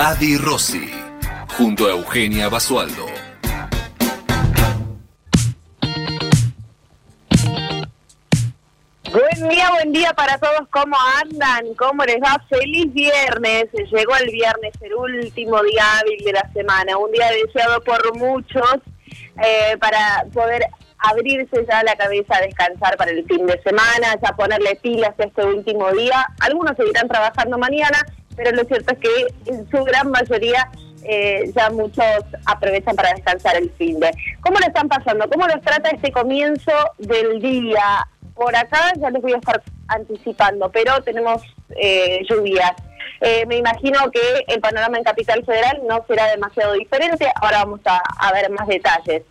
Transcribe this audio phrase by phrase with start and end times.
[0.00, 0.88] Adi Rossi,
[1.56, 3.04] junto a Eugenia Basualdo.
[9.10, 10.68] Buen día, buen día para todos.
[10.70, 11.74] ¿Cómo andan?
[11.74, 12.40] ¿Cómo les va?
[12.48, 13.64] Feliz viernes.
[13.90, 16.96] Llegó el viernes, el último día hábil de la semana.
[16.96, 18.76] Un día deseado por muchos
[19.42, 20.62] eh, para poder
[20.98, 25.44] abrirse ya la cabeza a descansar para el fin de semana, ya ponerle pilas este
[25.44, 26.24] último día.
[26.38, 28.04] Algunos seguirán trabajando mañana,
[28.38, 30.70] pero lo cierto es que en su gran mayoría
[31.02, 32.04] eh, ya muchos
[32.46, 34.10] aprovechan para descansar el fin de.
[34.40, 35.28] ¿Cómo lo están pasando?
[35.28, 38.06] ¿Cómo los trata este comienzo del día?
[38.34, 42.72] Por acá ya les voy a estar anticipando, pero tenemos eh, lluvias.
[43.20, 47.26] Eh, me imagino que el panorama en Capital Federal no será demasiado diferente.
[47.42, 49.24] Ahora vamos a, a ver más detalles.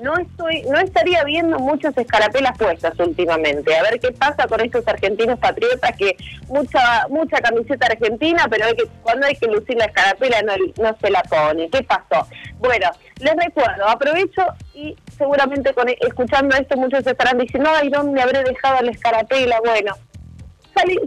[0.00, 3.74] no estoy, no estaría viendo muchas escarapelas puestas últimamente.
[3.76, 6.16] A ver qué pasa con estos argentinos patriotas que
[6.48, 10.96] mucha, mucha camiseta argentina, pero hay que, cuando hay que lucir la escarapela no, no
[11.00, 11.68] se la pone.
[11.70, 12.26] ¿Qué pasó?
[12.58, 14.42] Bueno, les recuerdo, aprovecho
[14.74, 19.60] y seguramente con, escuchando esto muchos estarán diciendo, ay, ¿dónde habré dejado la escarapela?
[19.64, 19.94] Bueno,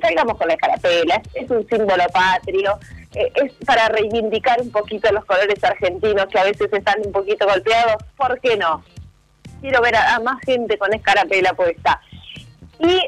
[0.01, 2.79] salgamos con la escarapela, es un símbolo patrio,
[3.35, 7.95] es para reivindicar un poquito los colores argentinos que a veces están un poquito golpeados,
[8.15, 8.83] ¿por qué no?
[9.61, 11.99] Quiero ver a, más gente con escarapela puesta.
[12.79, 12.99] Y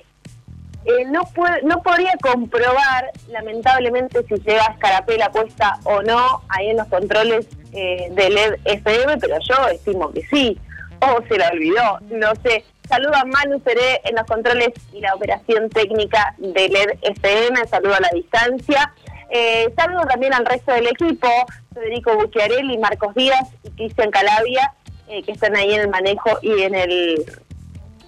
[0.85, 6.77] eh, no, puede, no podría comprobar, lamentablemente, si lleva escarapela puesta o no ahí en
[6.77, 10.57] los controles eh, de LED FM, pero yo estimo que sí.
[11.01, 12.65] O se la olvidó, no sé.
[12.89, 17.67] Saludo a Manu Seré en los controles y la operación técnica de LED FM.
[17.67, 18.91] Saludo a la distancia.
[19.29, 21.27] Eh, saludo también al resto del equipo,
[21.73, 24.73] Federico Bucchiarelli, Marcos Díaz y Cristian Calavia,
[25.07, 27.25] eh, que están ahí en el manejo y en el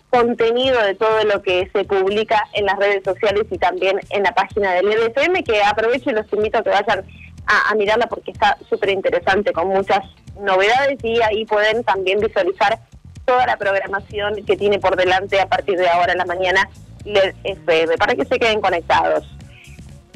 [0.09, 4.33] contenido de todo lo que se publica en las redes sociales y también en la
[4.33, 7.05] página del EDFM, que aprovecho y los invito a que vayan
[7.47, 9.99] a, mirarla porque está súper interesante con muchas
[10.39, 12.79] novedades y ahí pueden también visualizar
[13.25, 16.69] toda la programación que tiene por delante a partir de ahora en la mañana
[17.05, 19.25] LED FM, para que se queden conectados.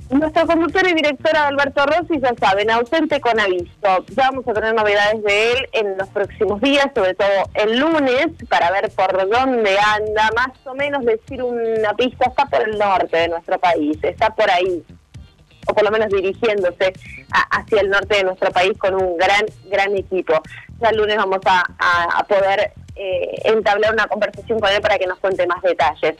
[0.10, 4.06] Nuestro conductor y directora Alberto Rossi, ya saben, ausente con aviso.
[4.16, 8.28] Ya vamos a tener novedades de él en los próximos días, sobre todo el lunes,
[8.48, 10.30] para ver por dónde anda.
[10.36, 14.50] Más o menos decir una pista, está por el norte de nuestro país, está por
[14.52, 14.84] ahí,
[15.68, 16.94] o por lo menos dirigiéndose
[17.50, 20.34] hacia el norte de nuestro país con un gran, gran equipo.
[20.82, 25.18] Ya el lunes vamos a, poder eh, entablar una conversación con él para que nos
[25.18, 26.16] cuente más detalles.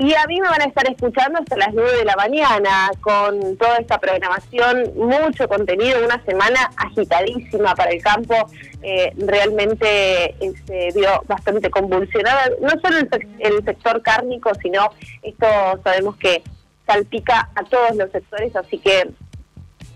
[0.00, 3.58] Y a mí me van a estar escuchando hasta las 9 de la mañana con
[3.58, 8.34] toda esta programación, mucho contenido, una semana agitadísima para el campo,
[8.80, 10.34] eh, realmente
[10.66, 14.88] se vio bastante convulsionada, no solo el, el sector cárnico, sino
[15.22, 15.46] esto
[15.84, 16.44] sabemos que
[16.86, 19.06] salpica a todos los sectores, así que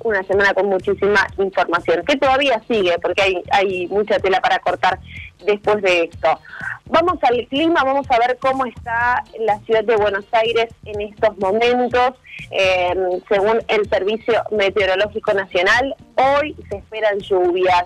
[0.04, 4.98] una semana con muchísima información, que todavía sigue, porque hay, hay mucha tela para cortar
[5.44, 6.38] después de esto.
[6.86, 11.36] Vamos al clima, vamos a ver cómo está la ciudad de Buenos Aires en estos
[11.38, 12.14] momentos.
[12.50, 12.94] Eh,
[13.28, 17.84] según el Servicio Meteorológico Nacional, hoy se esperan lluvias.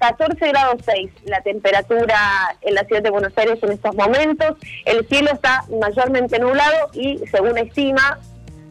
[0.00, 2.16] 14 grados 6 la temperatura
[2.62, 4.56] en la ciudad de Buenos Aires en estos momentos.
[4.86, 8.18] El cielo está mayormente nublado y según estima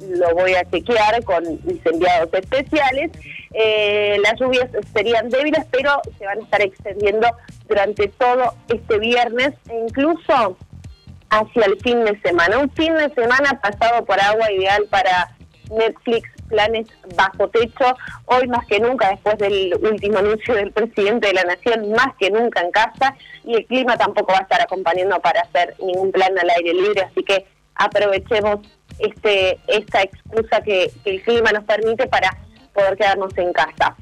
[0.02, 3.12] lo voy a chequear con mis enviados especiales.
[3.54, 7.28] Eh, las lluvias serían débiles, pero se van a estar extendiendo
[7.68, 10.58] durante todo este viernes e incluso
[11.30, 12.60] hacia el fin de semana.
[12.60, 15.36] Un fin de semana pasado por agua ideal para
[15.70, 17.96] Netflix, planes bajo techo,
[18.26, 22.32] hoy más que nunca, después del último anuncio del presidente de la Nación, más que
[22.32, 26.38] nunca en casa, y el clima tampoco va a estar acompañando para hacer ningún plan
[26.40, 27.46] al aire libre, así que
[27.76, 28.62] aprovechemos
[29.00, 32.30] este, esta excusa que, el clima nos permite para
[32.74, 33.96] poder quedarnos en casa.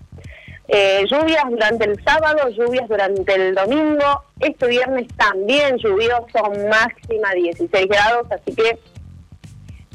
[0.68, 7.88] Eh, lluvias durante el sábado, lluvias durante el domingo, este viernes también lluvioso, máxima 16
[7.88, 8.78] grados, así que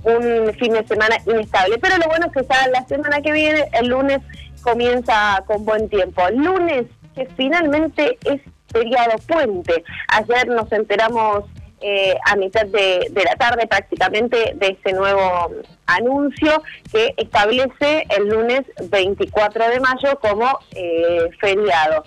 [0.05, 1.79] un fin de semana inestable.
[1.79, 4.21] Pero lo bueno es que ya la semana que viene, el lunes,
[4.63, 6.23] comienza con buen tiempo.
[6.31, 8.41] Lunes, que finalmente es
[8.73, 9.85] feriado puente.
[10.09, 11.45] Ayer nos enteramos
[11.83, 15.51] eh, a mitad de, la tarde prácticamente de este nuevo
[15.87, 16.63] anuncio
[16.93, 22.05] que establece el lunes 24 de mayo como eh, feriado.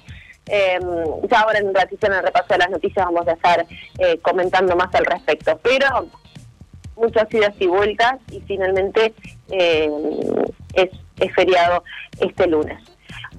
[0.48, 0.80] Eh,
[1.30, 3.66] ya ahora en un ratito en el repaso de las noticias vamos a estar
[3.98, 6.08] eh, comentando más al respecto, pero
[6.96, 9.14] muchas idas y vueltas y finalmente
[9.50, 10.90] es,
[11.20, 11.84] es feriado
[12.20, 12.95] este lunes.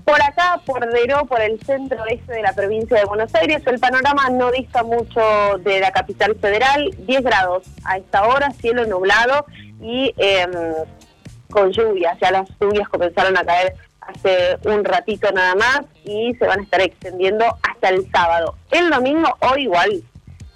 [0.06, 3.80] Por acá, por Deró, por el centro este de la provincia de Buenos Aires, el
[3.80, 5.20] panorama no dista mucho
[5.58, 9.46] de la capital federal, 10 grados a esta hora, cielo nublado
[9.80, 10.52] y em,
[11.50, 16.46] con lluvias, ya las lluvias comenzaron a caer hace un ratito nada más y se
[16.46, 18.54] van a estar extendiendo hasta el sábado.
[18.70, 20.04] El domingo, hoy igual,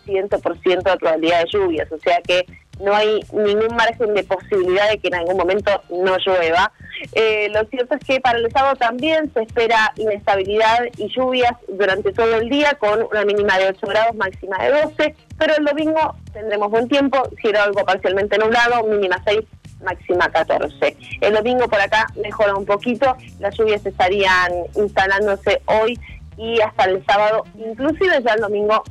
[0.06, 2.46] 100% de probabilidad de lluvias, o sea que
[2.80, 6.72] no hay ningún margen de posibilidad de que en algún momento no llueva.
[7.12, 12.12] Eh, lo cierto es que para el sábado también se espera inestabilidad y lluvias durante
[12.12, 16.14] todo el día con una mínima de 8 grados, máxima de 12, pero el domingo
[16.32, 19.40] tendremos buen tiempo, cielo algo parcialmente nublado, mínima 6,
[19.82, 20.96] máxima 14.
[21.20, 25.98] El domingo por acá mejora un poquito, las lluvias estarían instalándose hoy
[26.36, 28.82] y hasta el sábado, inclusive ya el domingo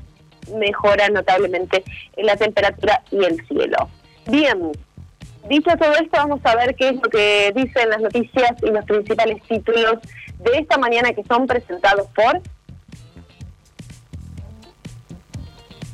[0.57, 1.84] mejora notablemente
[2.16, 3.90] en la temperatura y el cielo.
[4.28, 4.72] Bien,
[5.48, 8.86] Dicho todo esto, vamos a ver qué es lo que dicen las noticias y los
[8.86, 9.96] principales títulos
[10.38, 12.42] de esta mañana que son presentados por...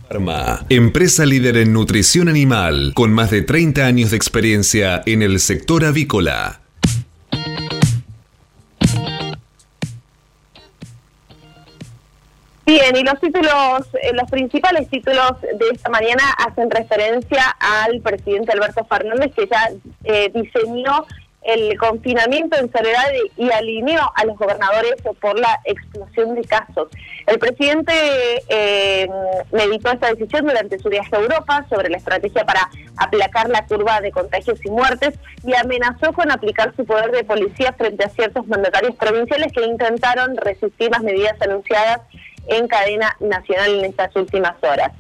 [0.09, 5.39] Arma, empresa líder en nutrición animal, con más de 30 años de experiencia en el
[5.39, 6.64] sector avícola.
[12.65, 18.53] Bien, y los títulos, eh, los principales títulos de esta mañana hacen referencia al presidente
[18.53, 19.69] Alberto Fernández que ya
[20.03, 21.05] eh, diseñó
[21.43, 23.05] el confinamiento en soledad
[23.37, 26.87] y alineó a los gobernadores por la explosión de casos.
[27.27, 27.93] El presidente
[28.49, 29.07] eh,
[29.51, 34.01] meditó esta decisión durante su viaje a Europa sobre la estrategia para aplacar la curva
[34.01, 38.47] de contagios y muertes y amenazó con aplicar su poder de policía frente a ciertos
[38.47, 42.01] mandatarios provinciales que intentaron resistir las medidas anunciadas
[42.47, 44.91] en cadena nacional en estas últimas horas.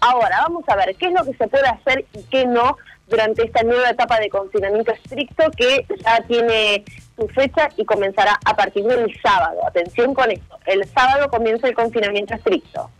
[0.00, 2.76] Ahora, vamos a ver qué es lo que se puede hacer y qué no
[3.08, 6.84] durante esta nueva etapa de confinamiento estricto que ya tiene
[7.16, 9.66] su fecha y comenzará a partir del sábado.
[9.66, 12.90] Atención con esto, el sábado comienza el confinamiento estricto.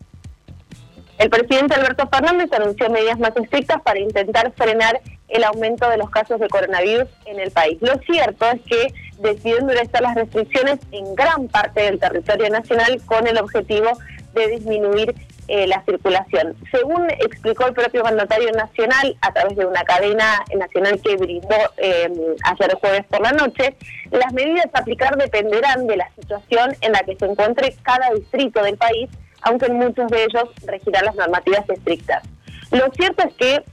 [1.19, 6.11] El presidente Alberto Fernández anunció medidas más estrictas para intentar frenar el aumento de los
[6.11, 7.79] casos de coronavirus en el país.
[7.81, 13.26] Lo cierto es que decidió endurecer las restricciones en gran parte del territorio nacional con
[13.26, 13.99] el objetivo
[14.34, 15.14] de disminuir
[15.46, 16.56] eh, la circulación.
[16.70, 22.11] Según explicó el propio mandatario nacional a través de una cadena nacional que brindó eh,
[22.44, 23.76] ayer jueves por la noche,
[24.11, 28.62] las medidas a aplicar dependerán de la situación en la que se encuentre cada distrito
[28.62, 29.10] del país
[29.44, 32.22] aunque en muchos de ellos regirán las normativas estrictas.
[32.70, 33.64] Lo cierto es que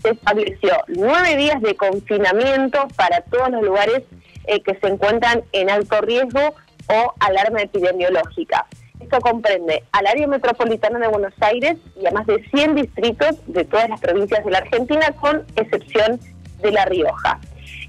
[0.00, 4.02] se estableció nueve días de confinamiento para todos los lugares
[4.46, 6.54] eh, que se encuentran en alto riesgo
[6.88, 8.66] o alarma epidemiológica.
[9.00, 13.64] Esto comprende al área metropolitana de Buenos Aires y a más de 100 distritos de
[13.64, 16.20] todas las provincias de la Argentina, con excepción
[16.60, 17.40] de La Rioja.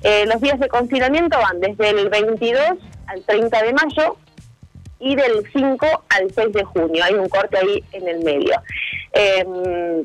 [0.03, 2.61] Eh, los días de confinamiento van desde el 22
[3.07, 4.17] al 30 de mayo
[4.99, 7.03] y del 5 al 6 de junio.
[7.03, 8.61] Hay un corte ahí en el medio.
[9.13, 10.03] Eh,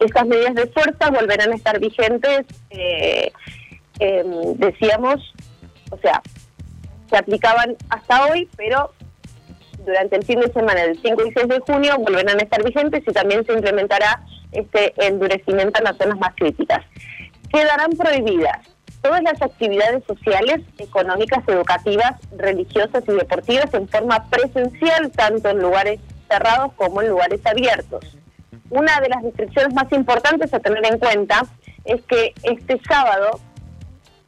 [0.00, 3.32] estas medidas de fuerza volverán a estar vigentes, eh,
[3.98, 5.34] em, decíamos,
[5.90, 6.22] o sea,
[7.10, 8.92] se aplicaban hasta hoy, pero
[9.84, 13.02] durante el fin de semana del 5 y 6 de junio volverán a estar vigentes
[13.06, 14.22] y también se implementará
[14.52, 16.80] este endurecimiento en las zonas más críticas.
[17.52, 18.66] Quedarán prohibidas
[19.02, 26.00] todas las actividades sociales, económicas, educativas, religiosas y deportivas en forma presencial, tanto en lugares
[26.28, 28.16] cerrados como en lugares abiertos.
[28.70, 31.42] Una de las restricciones más importantes a tener en cuenta
[31.84, 33.38] es que este sábado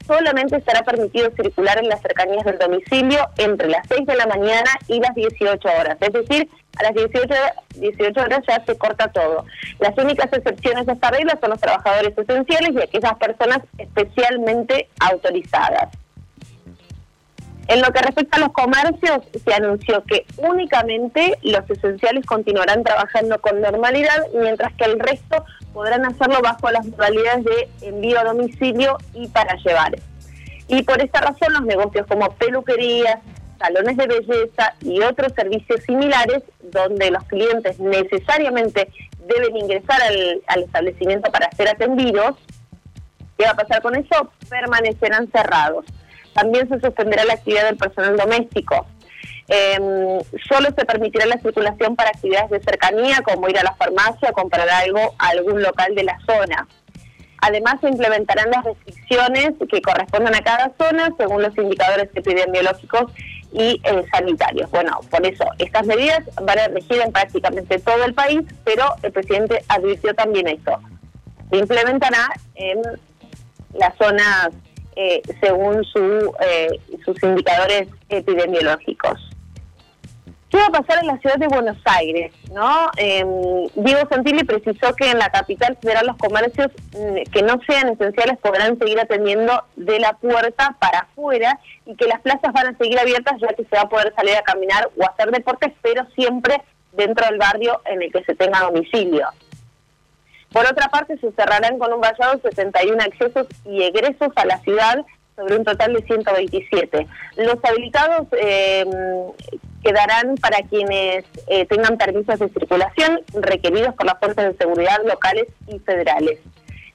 [0.06, 4.70] solamente estará permitido circular en las cercanías del domicilio entre las 6 de la mañana
[4.88, 6.48] y las 18 horas, es decir,
[6.78, 7.34] a las 18,
[7.76, 9.44] 18 horas ya se corta todo.
[9.78, 15.88] Las únicas excepciones a esta regla son los trabajadores esenciales y aquellas personas especialmente autorizadas.
[17.68, 23.40] En lo que respecta a los comercios, se anunció que únicamente los esenciales continuarán trabajando
[23.40, 28.98] con normalidad, mientras que el resto podrán hacerlo bajo las modalidades de envío a domicilio
[29.14, 29.96] y para llevar.
[30.68, 33.18] Y por esta razón los negocios como peluquerías,
[33.58, 38.88] salones de belleza y otros servicios similares donde los clientes necesariamente
[39.26, 40.00] deben ingresar
[40.46, 42.36] al, establecimiento para ser atendidos.
[43.36, 44.30] ¿Qué va a pasar con eso?
[44.48, 45.84] Permanecerán cerrados.
[46.36, 48.86] También se suspenderá la actividad del personal doméstico.
[49.48, 54.30] Em, solo se permitirá la circulación para actividades de cercanía, como ir a la farmacia
[54.30, 56.68] o comprar algo a algún local de la zona.
[57.40, 63.12] Además, se implementarán las restricciones que correspondan a cada zona según los indicadores epidemiológicos
[63.52, 64.70] y eh, sanitarios.
[64.70, 69.12] Bueno, por eso estas medidas van a regir en prácticamente todo el país, pero el
[69.12, 70.78] presidente advirtió también esto.
[71.50, 72.82] Se implementará en
[73.74, 74.50] las zonas
[74.96, 79.30] eh, según su, eh, sus indicadores epidemiológicos.
[80.50, 82.32] ¿Qué va a pasar en la ciudad de Buenos Aires?
[82.52, 82.90] ¿no?
[82.96, 87.88] Em, Diego Santilli precisó que en la capital federal los comercios mm, que no sean
[87.88, 92.78] esenciales podrán seguir atendiendo de la puerta para afuera y que las plazas van a
[92.78, 96.06] seguir abiertas ya que se va a poder salir a caminar o hacer deportes, pero
[96.14, 96.62] siempre
[96.92, 99.28] dentro del barrio en el que se tenga domicilio.
[100.52, 105.04] Por otra parte, se cerrarán con un vallado 71 accesos y egresos a la ciudad
[105.36, 107.06] sobre un total de 127.
[107.36, 108.84] Los habilitados eh,
[109.82, 115.46] quedarán para quienes eh, tengan permisos de circulación requeridos por las fuerzas de seguridad locales
[115.68, 116.38] y federales.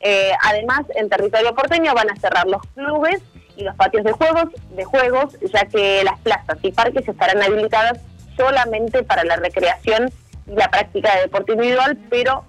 [0.02, 3.22] Eh, además, en territorio porteño van a cerrar los clubes
[3.56, 8.00] y los patios de juegos, de juegos, ya que las plazas y parques estarán habilitadas
[8.36, 10.12] solamente para la recreación
[10.48, 12.46] y la práctica de deporte individual, pero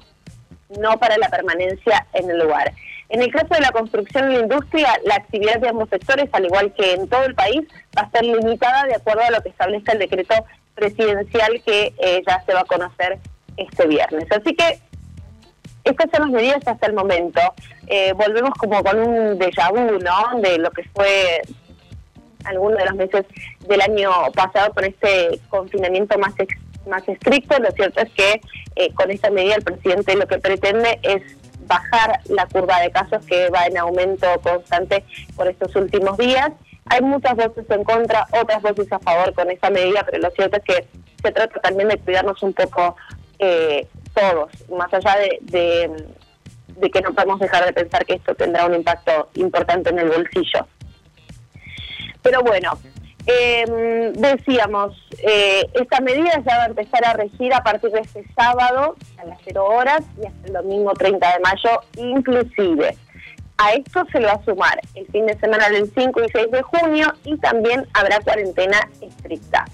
[0.78, 2.72] no para la permanencia en el lugar.
[3.08, 6.46] En el caso de la construcción y la industria, la actividad de ambos sectores, al
[6.46, 7.60] igual que en todo el país,
[7.96, 10.34] va a ser limitada de acuerdo a lo que establezca el decreto
[10.74, 13.18] presidencial que eh, ya se va a conocer
[13.56, 14.26] este viernes.
[14.30, 14.78] Así que
[15.84, 17.40] estas son las medidas hasta el momento.
[17.86, 19.98] Eh, volvemos como con un déjà vu.
[20.40, 21.42] De lo que fue
[22.44, 23.26] algunos de los meses
[23.66, 26.34] del año pasado con este confinamiento más
[26.86, 27.58] más estricto.
[27.58, 28.40] Lo cierto es que
[28.76, 31.22] eh, con esta medida el presidente lo que pretende es
[31.66, 35.04] bajar la curva de casos que va en aumento constante
[35.36, 36.50] por estos últimos días.
[36.86, 40.58] Hay muchas voces en contra, otras voces a favor con esa medida, pero lo cierto
[40.58, 40.88] es que
[41.22, 42.96] se trata también de cuidarnos un poco
[43.38, 45.90] eh, todos, más allá de,
[46.68, 50.08] de que no podemos dejar de pensar que esto tendrá un impacto importante en el
[50.08, 50.66] bolsillo.
[52.22, 52.78] Pero bueno,
[53.26, 58.24] eh, decíamos, eh, esta medida ya va a empezar a regir a partir de este
[58.34, 62.96] sábado a las 0 horas y hasta el domingo 30 de mayo inclusive.
[63.58, 66.50] A esto se le va a sumar el fin de semana del 5 y 6
[66.50, 69.66] de junio y también habrá cuarentena estricta.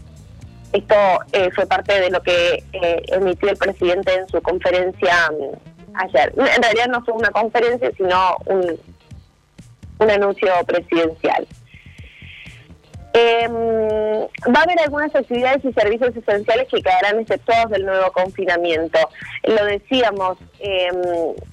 [0.73, 0.95] Esto
[1.33, 6.35] eh, fue parte de lo que eh, emitió el presidente en su conferencia mm, ayer.
[6.37, 8.79] En realidad no fue una conferencia, sino un,
[10.01, 11.47] un anuncio presidencial.
[13.21, 18.99] Eh, va a haber algunas actividades y servicios esenciales que quedarán exceptuados del nuevo confinamiento.
[19.43, 20.89] Lo decíamos, eh,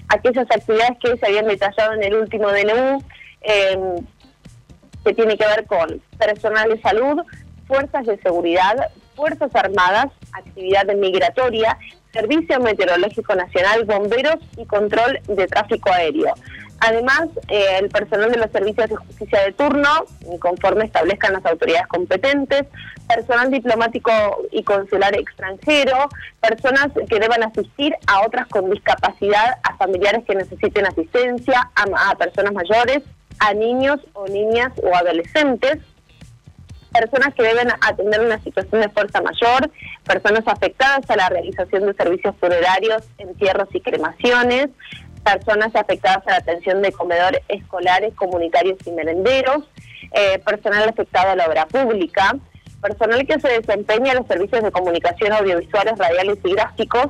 [0.08, 3.02] aquellas actividades que se habían detallado en el último DNU,
[3.42, 3.78] eh,
[5.04, 7.22] que tiene que ver con personal de salud,
[7.66, 8.76] fuerzas de seguridad,
[9.16, 11.76] fuerzas armadas, actividad migratoria,
[12.12, 16.32] Servicio Meteorológico Nacional, bomberos y control de tráfico aéreo.
[16.80, 19.88] Además, eh, el personal de los servicios de justicia de turno,
[20.40, 22.64] conforme establezcan las autoridades competentes,
[23.08, 24.10] personal diplomático
[24.50, 26.08] y consular extranjero,
[26.40, 32.14] personas que deban asistir a otras con discapacidad, a familiares que necesiten asistencia, a, a
[32.16, 33.02] personas mayores,
[33.38, 35.78] a niños o niñas o adolescentes,
[36.92, 39.70] personas que deben atender una situación de fuerza mayor,
[40.04, 44.68] personas afectadas a la realización de servicios funerarios, entierros y cremaciones,
[45.34, 49.68] personas afectadas a la atención de comedores escolares, comunitarios y merenderos,
[50.12, 52.36] eh, personal afectado a la obra pública,
[52.80, 57.08] personal que se desempeña en los servicios de comunicación audiovisuales, radiales y gráficos,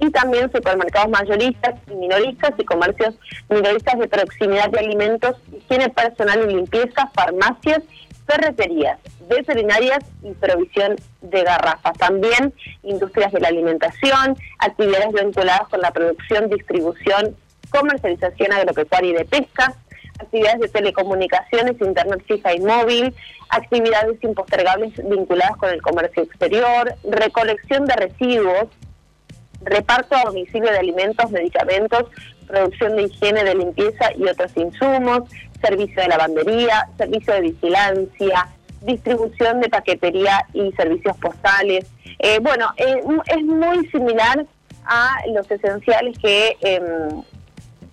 [0.00, 3.16] y también supermercados mayoristas y minoristas y comercios
[3.48, 7.80] minoristas de proximidad de alimentos, higiene personal y limpieza, farmacias
[8.26, 8.98] ferreterías,
[9.28, 11.96] veterinarias y provisión de garrafas.
[11.98, 17.36] También industrias de la alimentación, actividades vinculadas con la producción, distribución,
[17.70, 19.74] comercialización agropecuaria y de pesca,
[20.18, 23.14] actividades de telecomunicaciones, internet fija y móvil,
[23.50, 28.68] actividades impostergables vinculadas con el comercio exterior, recolección de residuos,
[29.62, 32.04] reparto a domicilio de alimentos, medicamentos,
[32.46, 35.28] producción de higiene, de limpieza y otros insumos,
[35.60, 38.48] servicio de lavandería, servicio de vigilancia,
[38.82, 41.86] distribución de paquetería y servicios postales.
[42.18, 44.46] Eh, bueno, eh, es muy similar
[44.84, 47.22] a los esenciales que, em,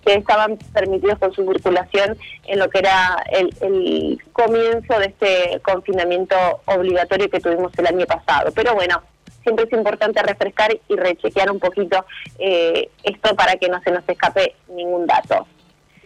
[0.04, 5.60] que estaban permitidos con su circulación en lo que era el, el comienzo de este
[5.60, 8.50] confinamiento obligatorio que tuvimos el año pasado.
[8.54, 9.02] Pero bueno,
[9.46, 12.04] siempre es importante refrescar y rechequear un poquito
[12.38, 15.46] eh, esto para que no se nos escape ningún dato.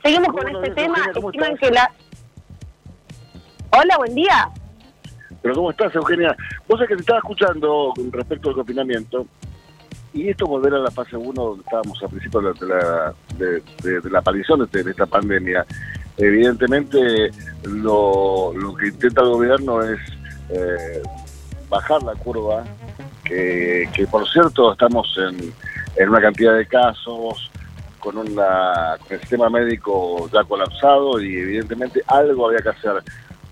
[0.02, 0.98] Seguimos con este tema.
[1.14, 1.90] Estiman que la...
[3.70, 4.50] Hola, buen día.
[5.42, 6.36] Pero ¿cómo estás, Eugenia?
[6.68, 9.26] Vos sabés que te estaba escuchando con respecto al confinamiento
[10.12, 14.18] y esto volver a la fase 1 donde estábamos a principio de la, de, la
[14.18, 15.64] aparición de, esta pandemia.
[16.16, 17.30] Evidentemente
[17.64, 20.00] lo, que intenta el gobierno es
[20.50, 21.02] eh,
[21.68, 22.64] bajar la curva,
[23.24, 25.52] que, por cierto estamos en,
[25.96, 27.50] en una cantidad de casos,
[28.00, 33.02] con, una, con el sistema médico ya colapsado y evidentemente algo había que hacer.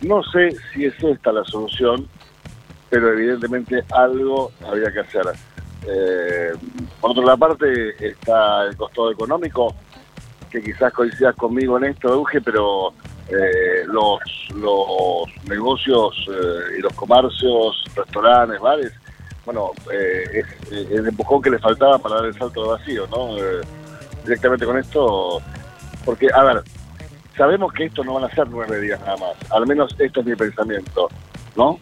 [0.00, 2.09] No sé si es esta la solución,
[2.88, 5.25] pero evidentemente algo había que hacer.
[5.87, 6.52] Eh,
[7.00, 9.75] por otra parte está el costo económico,
[10.50, 12.93] que quizás coincidas conmigo en esto, Euge, pero
[13.28, 14.21] eh, los,
[14.55, 18.93] los negocios eh, y los comercios, restaurantes, bares,
[19.45, 23.35] bueno, es, el empujón que le faltaba para dar el salto de vacío, ¿no?
[24.25, 25.40] directamente con esto,
[26.05, 26.62] porque, a ver,
[27.38, 30.26] sabemos que esto no van a ser nueve días nada más, al menos esto es
[30.26, 31.09] mi pensamiento,
[31.57, 31.78] ¿no?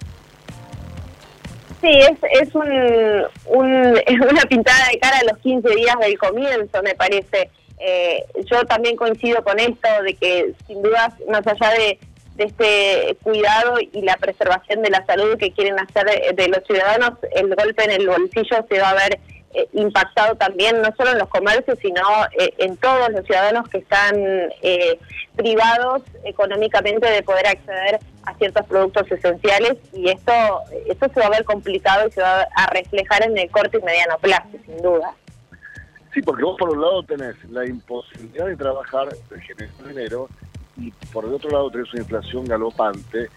[1.81, 2.67] Sí, es, es un,
[3.49, 7.51] una pintada de cara a los 15 días del comienzo, me parece.
[7.79, 11.99] Eh, yo también coincido con esto de que, sin dudas, más allá de,
[12.39, 17.55] este cuidado y la preservación de la salud que quieren hacer de los ciudadanos, el
[17.55, 19.19] golpe en el bolsillo se va a ver
[19.55, 22.03] eh, impactado también no solo en los comercios, sino
[22.39, 24.15] eh, en todos los ciudadanos que están
[24.63, 24.99] eh,
[25.35, 30.33] privados económicamente de poder acceder a ciertos productos esenciales y esto,
[30.87, 33.83] esto se va a ver complicado y se va a reflejar en el corto y
[33.83, 35.15] mediano plazo, sin duda.
[36.13, 40.29] Sí, porque vos por un lado tenés la imposibilidad de trabajar, de generar dinero,
[40.77, 43.29] y por el otro lado tenés una inflación galopante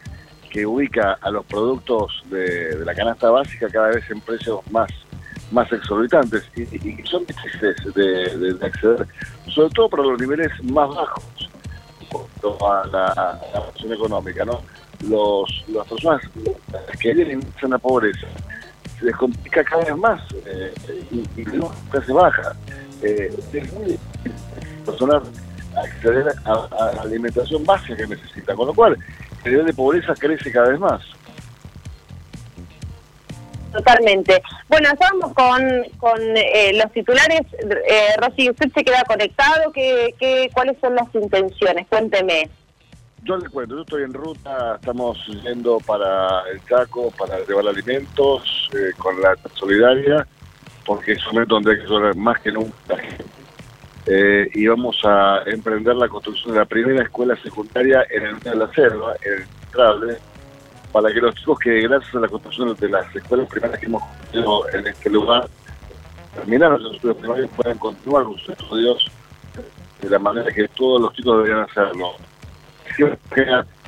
[0.52, 4.90] que ubica a los productos de, de la canasta básica cada vez en precios más
[5.52, 9.08] más exorbitantes y, y son difíciles de, acceder,
[9.48, 11.50] sobre todo para los niveles más bajos
[12.62, 14.62] a la, situación económica, ¿no?
[15.08, 16.22] Los, las personas
[17.00, 18.28] que viven en la pobreza
[19.00, 20.74] se les complica cada vez más eh,
[21.12, 22.54] y, y se baja.
[23.02, 24.34] Eh, es muy difícil
[25.76, 28.98] acceder a, la alimentación básica que necesita, con lo cual
[29.46, 31.02] el nivel de pobreza crece cada vez más.
[33.72, 34.42] Totalmente.
[34.68, 35.62] Bueno, estábamos con,
[36.00, 37.42] con eh, los titulares.
[37.88, 39.72] Eh, Rosy, ¿usted se queda conectado?
[39.72, 41.86] ¿Qué, qué, cuáles son las intenciones?
[41.88, 42.50] Cuénteme.
[43.24, 48.70] Yo le cuento, yo estoy en ruta, estamos yendo para el Chaco, para llevar alimentos
[48.74, 50.26] eh, con la solidaria,
[50.86, 52.96] porque es un momento donde hay que ayudar más que nunca.
[54.06, 58.56] Eh, y vamos a emprender la construcción de la primera escuela secundaria en el de
[58.56, 60.18] la Selva, en el Trable,
[60.92, 64.04] para que los chicos que gracias a la construcción de las escuelas primarias que hemos
[64.04, 65.48] construido en este lugar
[66.36, 69.12] terminaron los estudios primarios puedan continuar con sus estudios
[70.02, 72.14] de la manera que todos los chicos deberían hacerlo.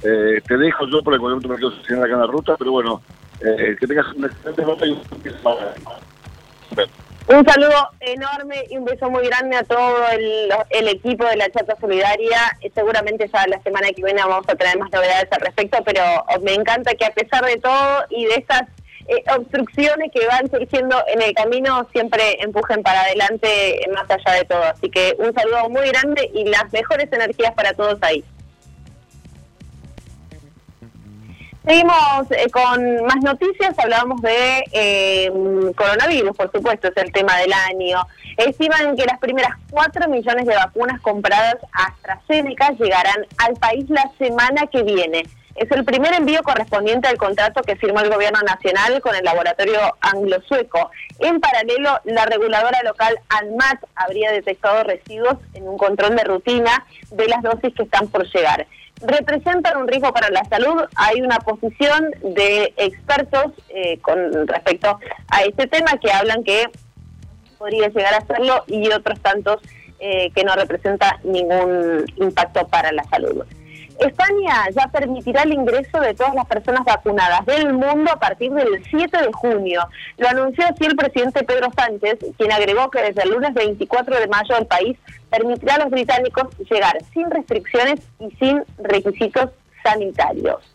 [0.04, 3.02] Eh, te dejo yo por el momento me quedo sin en la ruta, pero bueno,
[3.42, 5.02] eh, que tengas una excelente ruta y un
[7.34, 11.78] un saludo enorme y un beso muy grande a todo el, equipo de la Chata
[11.80, 12.58] Solidaria.
[12.74, 16.04] Seguramente ya la semana que viene vamos a tener más novedades al respecto, pero
[16.42, 18.64] me encanta que a pesar de todo y de estas
[19.08, 24.46] eh, obstrucciones que van surgiendo en el camino, siempre empujen para adelante más allá de
[24.46, 24.64] todo.
[24.64, 28.24] Así que un saludo muy grande y las mejores energías para todos ahí.
[31.64, 35.32] Seguimos eh, con más noticias, hablábamos de eh,
[35.76, 38.00] coronavirus, por supuesto, es el tema del año.
[38.36, 44.10] Estiman que las primeras 4 millones de vacunas compradas a AstraZeneca llegarán al país la
[44.18, 45.22] semana que viene.
[45.54, 49.80] Es el primer envío correspondiente al contrato que firmó el gobierno nacional con el laboratorio
[50.02, 50.90] anglo-sueco.
[51.20, 57.28] En paralelo, la reguladora local ANMAT habría detectado residuos en un control de rutina de
[57.28, 58.66] las dosis que están por llegar
[59.02, 60.84] representan un riesgo para la salud.
[60.96, 66.66] Hay una posición de expertos eh, con respecto a este tema que hablan que
[67.58, 69.62] podría llegar a hacerlo y otros tantos
[70.00, 73.46] eh, que no representa ningún impacto para la salud.
[74.02, 78.84] España ya permitirá el ingreso de todas las personas vacunadas del mundo a partir del
[78.90, 79.88] 7 de junio.
[80.18, 84.28] Lo anunció así el presidente Pedro Sánchez, quien agregó que desde el lunes 24 de
[84.28, 84.98] mayo el país
[85.30, 89.52] permitirá a los británicos llegar sin restricciones y sin requisitos
[89.84, 90.71] sanitarios.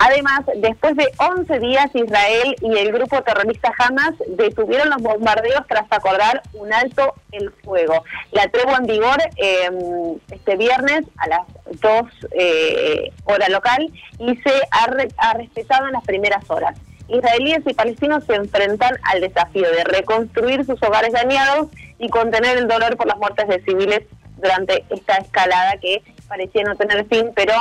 [0.00, 5.86] Además, después de 11 días, Israel y el grupo terrorista Hamas detuvieron los bombardeos tras
[5.90, 8.04] acordar un alto el fuego.
[8.30, 11.40] La tregua en vigor em, este viernes a las
[11.80, 16.78] 2 eh, hora local y se ha, respetado en las primeras horas.
[17.08, 22.68] Israelíes y palestinos se enfrentan al desafío de reconstruir sus hogares dañados y contener el
[22.68, 24.02] dolor por las muertes de civiles
[24.36, 27.54] durante esta escalada que parecía no tener fin, pero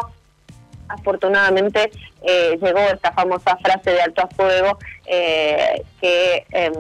[0.90, 1.92] afortunadamente
[2.24, 6.74] eh, llegó esta famosa frase de alto a fuego eh, que em,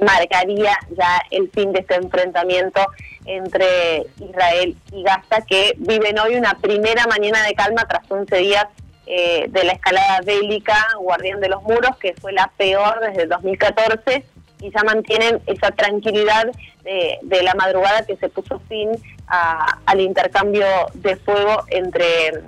[0.00, 2.80] marcaría ya el fin de este enfrentamiento
[3.24, 8.66] entre Israel y Gaza, que viven hoy una primera mañana de calma tras 11 días
[9.06, 14.24] eh, de la escalada bélica Guardián de los Muros, que fue la peor desde 2014,
[14.60, 16.46] y ya mantienen esa tranquilidad
[16.82, 18.90] de, la madrugada que se puso fin
[19.26, 22.42] al intercambio de fuego entre,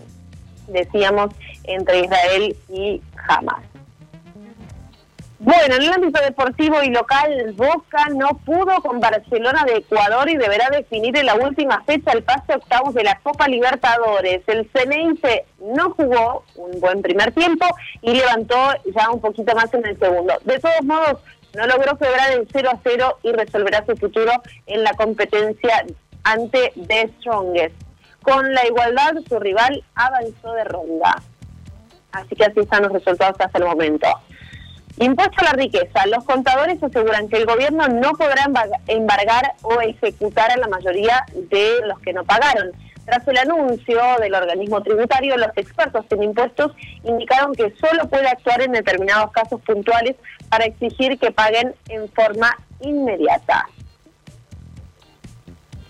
[0.69, 1.31] decíamos,
[1.65, 3.63] entre Israel y Hamas.
[5.41, 10.37] Bueno, en el ámbito deportivo y local, Boca no pudo con Barcelona de Ecuador y
[10.37, 14.43] deberá definir en la última fecha el pase octavos de la Copa Libertadores.
[14.49, 17.67] El Ceneice no jugó un buen primer tiempo
[18.03, 18.57] y levantó
[18.93, 20.35] ya un poquito más en el segundo.
[20.45, 21.21] De todos modos,
[21.55, 24.33] no logró quebrar el 0 a 0 y resolverá su futuro
[24.67, 25.87] en la competencia
[26.25, 27.88] ante The Strongest.
[28.29, 31.23] Con la igualdad, su rival avanzó de ronda.
[32.13, 34.07] Así que así están los resultados hasta el momento.
[34.99, 36.07] Impuesto a la riqueza.
[36.09, 38.47] Los contadores aseguran que el gobierno no podrá
[38.87, 42.73] embargar o ejecutar a la mayoría de los que no pagaron.
[43.07, 46.73] Tras el anuncio del organismo tributario, los expertos en impuestos
[47.05, 50.17] indicaron que solo puede actuar en determinados casos puntuales
[50.51, 53.67] para exigir que paguen en forma inmediata.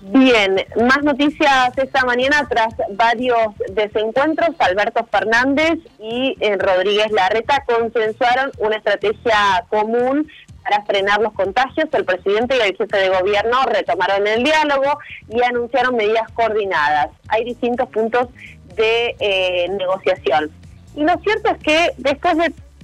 [0.01, 4.51] Bien, más noticias esta mañana tras varios desencuentros.
[4.61, 10.31] Alberto Fernández y eh, Rodríguez Larreta consensuaron una estrategia común
[10.63, 11.89] para frenar los contagios.
[11.93, 17.09] El presidente y el jefe de gobierno retomaron el diálogo y anunciaron medidas coordinadas.
[17.29, 18.29] Hay distintos puntos
[18.77, 20.53] de eh, negociación.
[20.95, 22.37] Y lo cierto es que después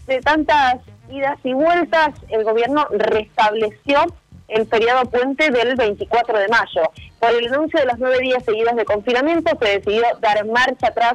[0.09, 0.79] de tantas
[1.11, 4.05] idas y vueltas, el gobierno restableció
[4.49, 6.91] el feriado puente del 24 de mayo.
[7.19, 11.15] Por el anuncio de los nueve días seguidos de confinamiento, se decidió dar marcha atrás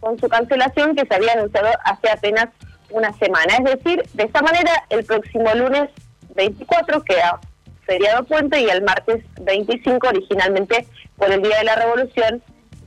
[0.00, 2.48] con su cancelación que se había anunciado hace apenas
[2.90, 3.56] una semana.
[3.56, 5.90] Es decir, de esta manera, el próximo lunes
[6.34, 7.40] 24 queda
[7.84, 12.42] feriado puente y el martes 25, originalmente por el Día de la Revolución,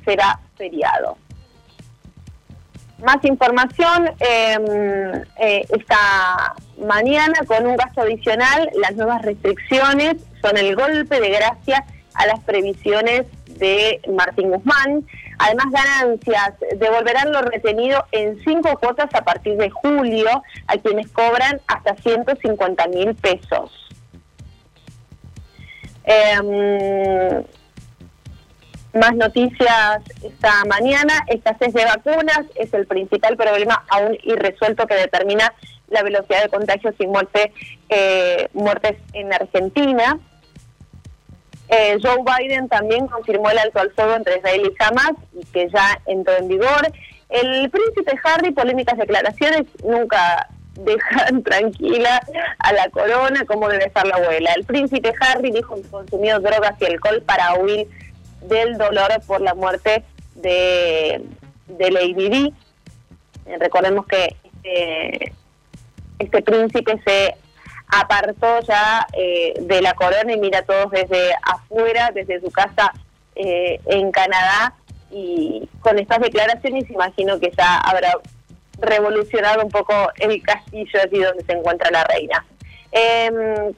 [0.06, 1.18] será feriado.
[3.04, 8.70] Más información em, eh, esta mañana con un gasto adicional.
[8.80, 11.84] Las nuevas restricciones son el golpe de gracia
[12.14, 13.24] a las previsiones
[13.58, 15.08] de Martín Guzmán.
[15.40, 21.60] Además, ganancias devolverán lo retenido en cinco cuotas a partir de julio a quienes cobran
[21.68, 23.72] hasta 150 mil pesos.
[26.04, 27.44] Eh,
[28.94, 31.14] más noticias esta mañana.
[31.28, 35.54] Escasez de vacunas es el principal problema aún irresuelto que determina
[35.88, 37.54] la velocidad de contagios y muerte,
[37.90, 40.20] eh, muertes en Argentina.
[41.70, 45.14] Eh, Joe Biden también confirmó el alto al fuego entre Israel y Hamas
[45.54, 46.92] que ya entró en vigor.
[47.30, 52.22] El príncipe Harry, polémicas declaraciones, nunca dejan tranquila
[52.60, 54.52] a la corona como debe estar la abuela.
[54.54, 57.88] El príncipe Harry dijo que consumió drogas y alcohol para huir
[58.42, 60.04] del dolor por la muerte
[60.36, 61.22] de,
[61.68, 62.54] de Lady Di.
[63.46, 65.34] Eh, recordemos que este,
[66.20, 67.36] este, príncipe se
[67.88, 72.94] apartó ya eh, de la corona y mira a todos desde afuera, desde su casa
[73.36, 74.76] eh, en Canadá
[75.10, 78.14] y con estas declaraciones imagino que ya habrá
[78.80, 82.46] revolucionado un poco el castillo allí donde se encuentra la reina.
[82.92, 83.74] Em,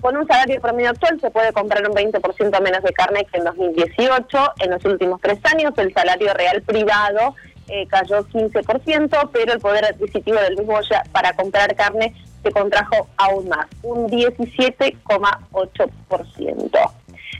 [0.00, 3.44] con un salario promedio actual se puede comprar un 20% menos de carne que en
[3.44, 4.52] 2018.
[4.60, 7.36] En los últimos tres años el salario real privado
[7.68, 13.08] eh, cayó 15%, pero el poder adquisitivo del mismo ya para comprar carne se contrajo
[13.16, 16.92] aún más, un 17,8%.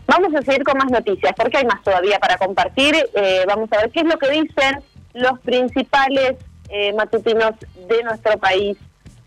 [0.07, 2.97] Vamos a seguir con más noticias, porque hay más todavía para compartir.
[3.15, 4.83] Eh, vamos a ver qué es lo que dicen
[5.15, 6.37] los principales
[6.71, 7.53] eh, matutinos
[7.89, 8.77] de nuestro país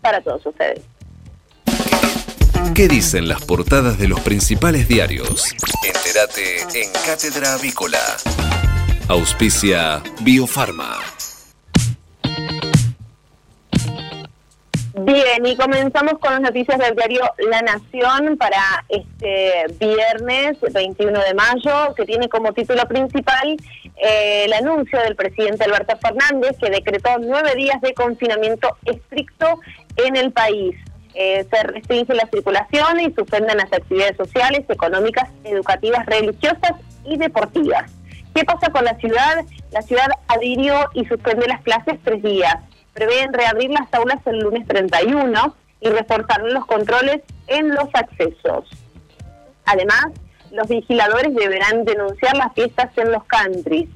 [0.00, 0.82] para todos ustedes.
[2.74, 5.54] ¿Qué dicen las portadas de los principales diarios?
[5.84, 7.98] Entérate en Cátedra Avícola.
[9.08, 10.96] Auspicia Biofarma.
[14.94, 21.34] Bien, y comenzamos con las noticias del diario La Nación para este viernes 21 de
[21.34, 23.56] mayo, que tiene como título principal
[23.96, 29.60] eh, el anuncio del presidente Alberto Fernández, que decretó nueve días de confinamiento estricto
[29.96, 30.76] en el país.
[31.14, 36.72] Eh, se restringe la circulación y suspenden las actividades sociales, económicas, educativas, religiosas
[37.04, 37.90] y deportivas.
[38.34, 39.44] ¿Qué pasa con la ciudad?
[39.72, 42.56] La ciudad adhirió y suspende las clases tres días.
[42.94, 48.68] prevén reabrir las aulas el lunes 31 y reforzar los controles en los accesos.
[49.64, 50.06] Además,
[50.50, 53.88] los vigiladores deberán denunciar las fiestas en los countries.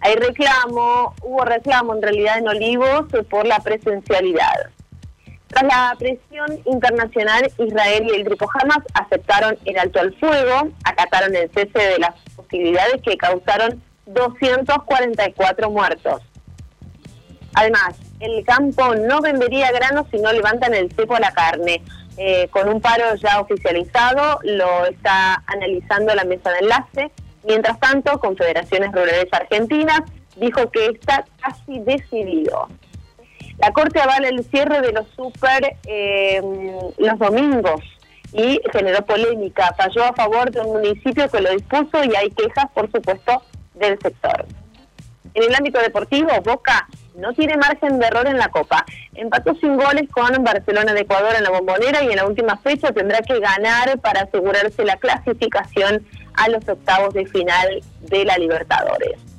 [0.00, 4.70] Hay reclamo, hubo reclamo en realidad en Olivos por la presencialidad.
[5.54, 11.36] Tras la presión internacional, Israel y el grupo Hamas aceptaron el alto al fuego, acataron
[11.36, 16.22] el cese de las hostilidades que causaron 244 muertos.
[17.54, 21.82] Además, el campo no vendería granos si no levantan el cepo a la carne.
[22.16, 27.12] Eh, con un paro ya oficializado, lo está analizando la mesa de enlace.
[27.44, 30.00] Mientras tanto, Confederaciones Rurales Argentinas
[30.34, 32.68] dijo que está casi decidido.
[33.64, 36.38] La Corte avala el cierre de los super eh,
[36.98, 37.80] los domingos
[38.34, 39.74] y generó polémica.
[39.74, 43.98] Falló a favor de un municipio que lo dispuso y hay quejas, por supuesto, del
[44.00, 44.44] sector.
[45.32, 48.84] En el ámbito deportivo, Boca no tiene margen de error en la Copa.
[49.14, 52.92] Empató sin goles con Barcelona de Ecuador en la bombonera y en la última fecha
[52.92, 59.33] tendrá que ganar para asegurarse la clasificación a los octavos de final de la Libertadores.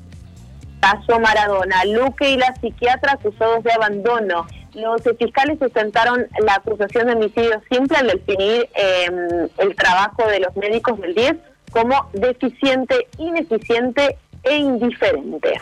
[0.86, 4.46] Caso Maradona, Luque y la psiquiatra acusados de abandono.
[4.76, 10.56] Los fiscales sustentaron la acusación de homicidio simple al definir em, el trabajo de los
[10.56, 11.38] médicos del 10
[11.72, 15.60] como deficiente, ineficiente e indiferente.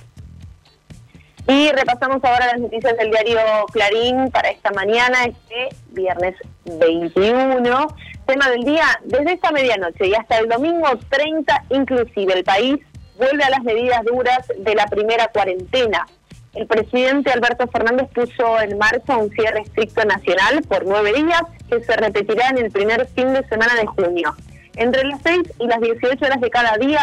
[1.47, 3.39] Y repasamos ahora las noticias del diario
[3.71, 7.87] Clarín para esta mañana, este viernes 21.
[8.25, 12.79] Tema del día, desde esta medianoche y hasta el domingo 30 inclusive, el país
[13.17, 16.07] vuelve a las medidas duras de la primera cuarentena.
[16.53, 21.83] El presidente Alberto Fernández puso en marcha un cierre estricto nacional por nueve días que
[21.83, 24.35] se repetirá en el primer fin de semana de junio.
[24.75, 27.01] Entre las 6 y las 18 horas de cada día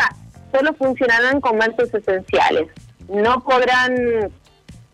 [0.53, 2.69] solo funcionarán comercios esenciales
[3.11, 4.33] no podrán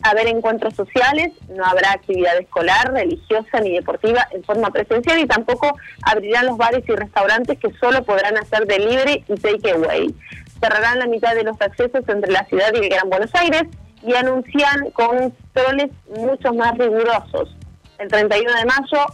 [0.03, 5.77] haber encuentros sociales, no habrá actividad escolar, religiosa ni deportiva en forma presencial y tampoco
[6.03, 10.15] abrirán los bares y restaurantes que solo podrán hacer delivery y takeaway.
[10.61, 13.65] Cerrarán la mitad de los accesos entre la ciudad y el Gran Buenos Aires
[14.03, 17.55] y anuncian controles mucho más rigurosos.
[17.99, 19.07] El 31 de mayo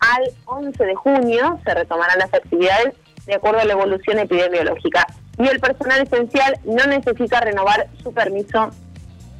[0.00, 2.94] al 11 de junio se retomarán las actividades
[3.26, 5.06] de acuerdo a la evolución epidemiológica
[5.38, 8.70] y el personal esencial no necesita renovar su permiso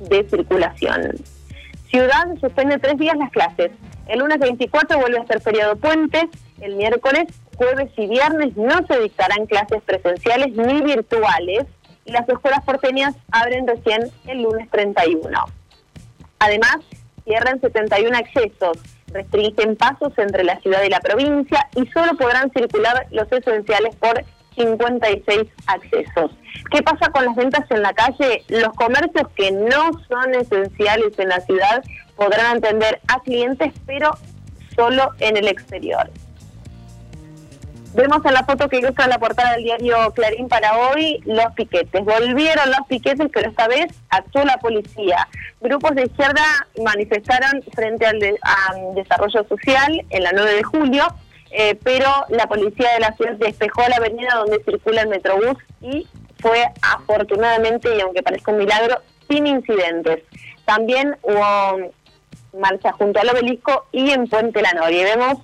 [0.00, 1.14] de circulación.
[1.90, 3.70] Ciudad suspende tres días las clases.
[4.06, 6.28] El lunes 24 vuelve a ser feriado puente.
[6.60, 7.24] El miércoles,
[7.58, 11.66] jueves y viernes no se dictarán clases presenciales ni virtuales.
[12.04, 15.44] Y las escuelas porteñas abren recién el lunes 31.
[16.38, 16.78] Además,
[17.24, 23.06] cierran 71 accesos, restringen pasos entre la ciudad y la provincia y solo podrán circular
[23.10, 24.24] los esenciales por
[24.56, 26.30] 56 accesos.
[26.70, 28.42] ¿Qué pasa con las ventas en la calle?
[28.48, 31.82] Los comercios que no son esenciales en la ciudad
[32.16, 34.12] podrán atender a clientes, pero
[34.74, 36.10] solo en el exterior.
[37.98, 42.04] Vemos en la foto que ilustra la portada del diario Clarín para hoy los piquetes.
[42.04, 45.28] Volvieron los piquetes, pero esta vez actuó la policía.
[45.60, 46.44] Grupos de izquierda
[46.84, 48.20] manifestaron frente al
[48.94, 51.04] desarrollo social en la 9 de julio
[51.50, 56.06] eh, pero la policía de la ciudad despejó la avenida donde circula el Metrobús y
[56.40, 60.22] fue afortunadamente, y aunque parezca un milagro, sin incidentes.
[60.64, 61.90] También hubo
[62.58, 65.04] marcha junto al obelisco y en Puente La Noria.
[65.04, 65.38] Vemos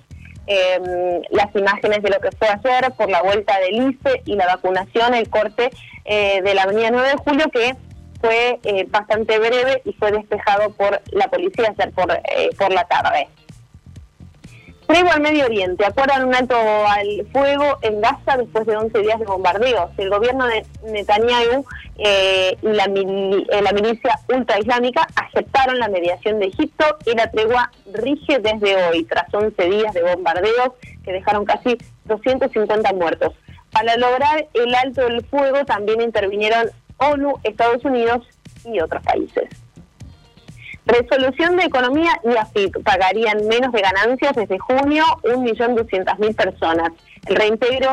[0.47, 4.47] em, las imágenes de lo que fue ayer por la vuelta del ICE y la
[4.47, 5.69] vacunación, el corte
[6.05, 7.75] eh, de la avenida 9 de julio que
[8.21, 12.07] fue eh, bastante breve y fue despejado por la policía ayer por,
[12.57, 13.27] por la tarde.
[14.87, 15.85] Tregua al Medio Oriente.
[15.85, 19.89] Acuerdan un alto al fuego en Gaza después de 11 días de bombardeos.
[19.97, 21.65] El gobierno de Netanyahu
[21.97, 27.71] eh, y la, eh, la milicia ultraislámica aceptaron la mediación de Egipto y la tregua
[27.93, 33.33] rige desde hoy, tras 11 días de bombardeos que dejaron casi 250 muertos.
[33.71, 38.25] Para lograr el alto del fuego también intervinieron ONU, Estados Unidos
[38.63, 39.49] y otros países.
[40.85, 46.91] Resolución de Economía y AFIP pagarían menos de ganancias desde junio 1.200.000 personas.
[47.25, 47.89] El reintegro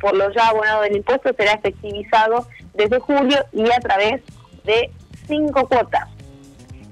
[0.00, 4.22] por lo ya abonado del impuesto será efectivizado desde julio y a través
[4.64, 4.92] de
[5.26, 6.08] cinco cuotas.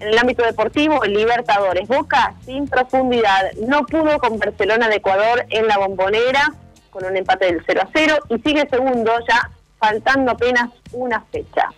[0.01, 5.69] En el ámbito deportivo, Libertadores Boca sin profundidad no pudo con Barcelona de Ecuador en
[5.69, 6.53] la bombonera
[6.91, 11.69] con un empate del 0 a 0 y sigue segundo ya faltando apenas una fecha.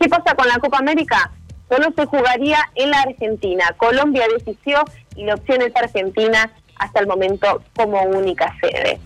[0.00, 1.30] ¿Qué pasa con la Copa América?
[1.70, 3.64] Solo se jugaría en la Argentina.
[3.76, 4.82] Colombia decidió
[5.16, 8.98] y la opción es Argentina hasta el momento como única sede.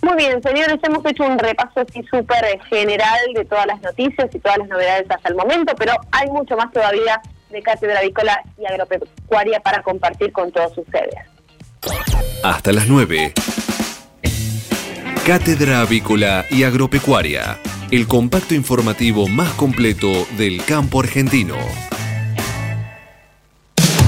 [0.00, 4.38] Muy bien, señores, hemos hecho un repaso así súper general de todas las noticias y
[4.38, 8.66] todas las novedades hasta el momento, pero hay mucho más todavía de Cátedra Avícola y
[8.66, 11.16] Agropecuaria para compartir con todos ustedes.
[12.44, 13.32] Hasta las 9.
[15.26, 17.58] Cátedra Avícola y Agropecuaria,
[17.90, 21.56] el compacto informativo más completo del campo argentino.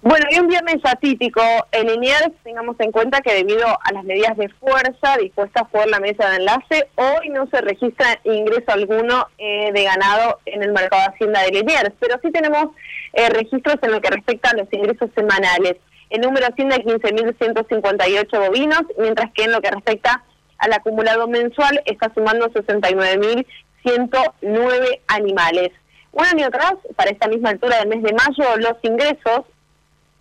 [0.00, 1.42] Bueno, y un viernes atípico
[1.72, 6.00] en Liniers, tengamos en cuenta que debido a las medidas de fuerza dispuestas por la
[6.00, 11.02] mesa de enlace, hoy no se registra ingreso alguno eh, de ganado en el mercado
[11.02, 12.68] de Hacienda de Liniers, pero sí tenemos
[13.12, 15.76] eh, registros en lo que respecta a los ingresos semanales.
[16.10, 20.24] El número asciende a 15.158 bovinos, mientras que en lo que respecta
[20.58, 25.70] al acumulado mensual está sumando 69.109 animales.
[26.12, 29.42] Un año atrás, para esta misma altura del mes de mayo, los ingresos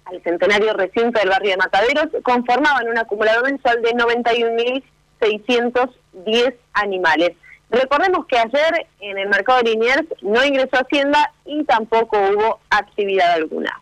[0.05, 7.33] al centenario recinto del barrio de Mataderos conformaban un acumulado mensual de 91.610 animales.
[7.69, 13.33] Recordemos que ayer en el mercado de Liniers no ingresó Hacienda y tampoco hubo actividad
[13.33, 13.81] alguna.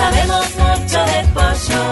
[0.00, 1.82] sabemos mucho de pollo.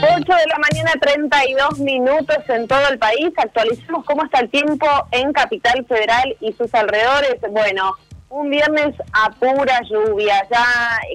[0.00, 3.30] 8 de la mañana, 32 minutos en todo el país.
[3.36, 7.36] Actualicemos cómo está el tiempo en Capital Federal y sus alrededores.
[7.50, 7.94] Bueno,
[8.28, 10.46] un viernes a pura lluvia.
[10.50, 10.66] Ya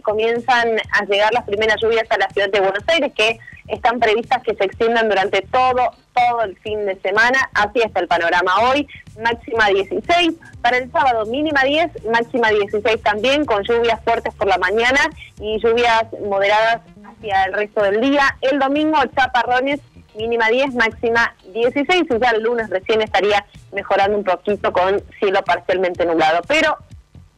[0.03, 4.43] comienzan a llegar las primeras lluvias a la ciudad de Buenos Aires, que están previstas
[4.43, 7.49] que se extiendan durante todo, todo el fin de semana.
[7.53, 8.87] Así está el panorama hoy,
[9.21, 10.33] máxima 16.
[10.61, 14.99] Para el sábado, mínima 10, máxima 16 también, con lluvias fuertes por la mañana
[15.39, 18.37] y lluvias moderadas hacia el resto del día.
[18.41, 19.79] El domingo, chaparrones,
[20.15, 22.03] mínima 10, máxima 16.
[22.09, 26.41] Y ya el lunes recién estaría mejorando un poquito con cielo parcialmente nublado.
[26.47, 26.77] Pero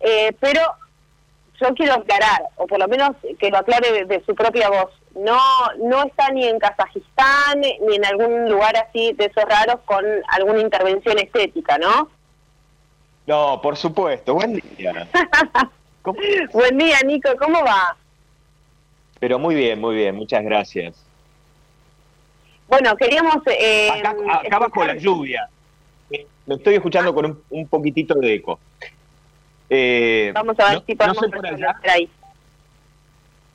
[0.00, 0.60] eh, pero
[1.60, 5.38] yo quiero aclarar, o por lo menos que lo aclare de, su propia voz, no
[5.78, 10.60] no está ni en Kazajistán ni en algún lugar así de esos raros con alguna
[10.60, 12.10] intervención estética, ¿no?
[13.26, 14.34] No, por supuesto.
[14.34, 15.06] Buen día.
[16.52, 17.28] Buen día, Nico.
[17.38, 17.94] ¿Cómo va?
[19.20, 20.14] Pero muy bien, muy bien.
[20.14, 21.04] Muchas gracias.
[22.68, 23.36] Bueno, queríamos...
[23.46, 25.48] Eh, acá, bajo la lluvia.
[26.46, 28.58] Me estoy escuchando con un, un poquitito de eco.
[29.68, 31.22] Eh, Vamos a ver si podemos
[31.82, 32.08] ahí.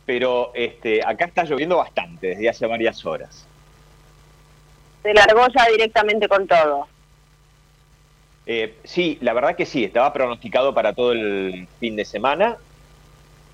[0.05, 3.47] Pero este, acá está lloviendo bastante desde hace varias horas.
[5.01, 6.87] Se largó ya directamente con todo.
[8.45, 12.57] Eh, sí, la verdad que sí, estaba pronosticado para todo el fin de semana.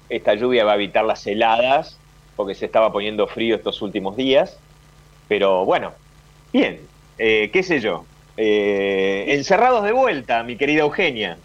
[0.09, 1.99] Esta lluvia va a evitar las heladas,
[2.35, 4.57] porque se estaba poniendo frío estos últimos días.
[5.27, 5.93] Pero bueno,
[6.51, 6.81] bien,
[7.17, 8.05] eh, qué sé yo.
[8.37, 11.37] Eh, encerrados de vuelta, mi querida Eugenia.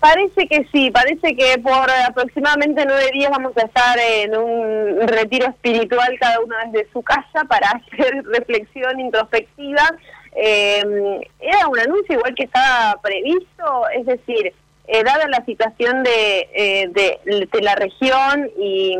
[0.00, 5.46] Parece que sí, parece que por aproximadamente nueve días vamos a estar en un retiro
[5.46, 9.82] espiritual cada uno desde su casa para hacer reflexión introspectiva.
[10.34, 14.54] Eh, era un anuncio igual que estaba previsto, es decir,
[14.88, 18.96] eh, dada la situación de, eh, de, de, la región y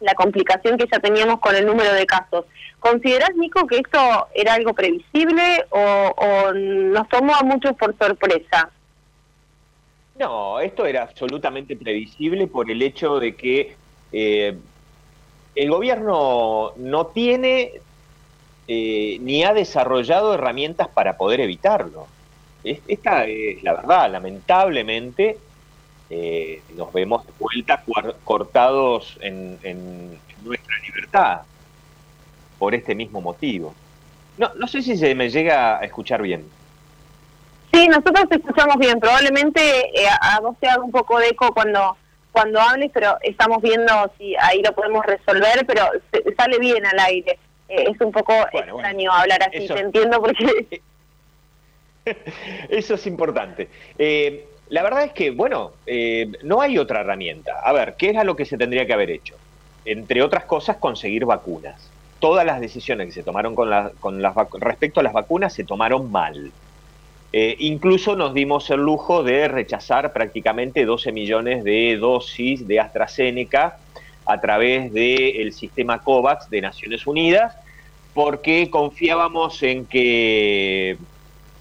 [0.00, 2.44] la complicación que ya teníamos con el número de casos,
[2.78, 8.70] ¿considerás, Nico, que esto era algo previsible o, o nos tomó a muchos por sorpresa?
[10.18, 13.74] No, esto era absolutamente previsible por el hecho de que
[14.12, 14.56] eh,
[15.54, 17.72] el gobierno no tiene
[18.68, 22.06] eh, ni ha desarrollado herramientas para poder evitarlo.
[22.62, 25.36] Esta es la verdad, lamentablemente
[26.10, 27.82] eh, nos vemos de vuelta
[28.22, 31.42] cortados en, en, nuestra libertad
[32.58, 33.74] por este mismo motivo.
[34.38, 36.44] No, no sé si se me llega a escuchar bien.
[37.72, 39.00] Sí, nosotros te escuchamos bien.
[39.00, 39.60] Probablemente
[39.98, 41.96] eh, a vos te haga un poco de eco cuando
[42.32, 46.98] cuando hables, pero estamos viendo si ahí lo podemos resolver, pero se, sale bien al
[46.98, 47.38] aire.
[47.68, 50.80] Eh, es un poco bueno, extraño bueno, hablar así, eso, te entiendo porque...
[52.68, 53.68] Eso es importante.
[53.96, 57.60] Eh, la verdad es que, bueno, eh, no hay otra herramienta.
[57.62, 59.36] A ver, ¿qué era lo que se tendría que haber hecho?
[59.84, 61.90] Entre otras cosas, conseguir vacunas.
[62.18, 65.62] Todas las decisiones que se tomaron con, la, con las respecto a las vacunas se
[65.62, 66.50] tomaron mal.
[67.32, 73.78] Eh, incluso nos dimos el lujo de rechazar prácticamente 12 millones de dosis de AstraZeneca
[74.26, 77.56] a través del sistema COVAX de Naciones Unidas,
[78.12, 80.98] porque confiábamos en que,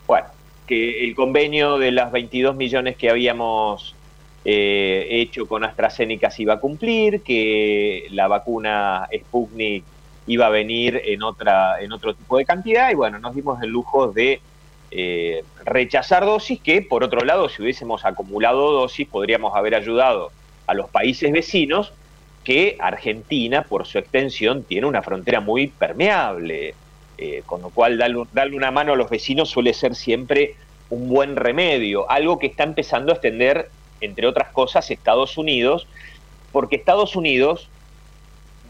[0.06, 0.28] bueno,
[0.68, 3.96] que el convenio de las 22 millones que habíamos
[4.44, 9.86] eh, hecho con AstraZeneca se iba a cumplir, que la vacuna Sputnik
[10.28, 13.70] iba a venir en otra en otro tipo de cantidad y bueno, nos dimos el
[13.70, 14.40] lujo de
[14.92, 20.32] eh, rechazar dosis que, por otro lado, si hubiésemos acumulado dosis, podríamos haber ayudado
[20.68, 21.94] a los países vecinos,
[22.44, 26.76] que Argentina, por su extensión, tiene una frontera muy permeable,
[27.18, 30.56] eh, con lo cual darle, darle, una mano a los vecinos suele ser siempre
[30.90, 33.70] un buen remedio, algo que está empezando a extender,
[34.02, 35.88] entre otras cosas, Estados Unidos,
[36.52, 37.70] porque Estados Unidos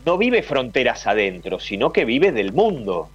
[0.06, 3.10] no vive fronteras adentro, sino que vive del mundo.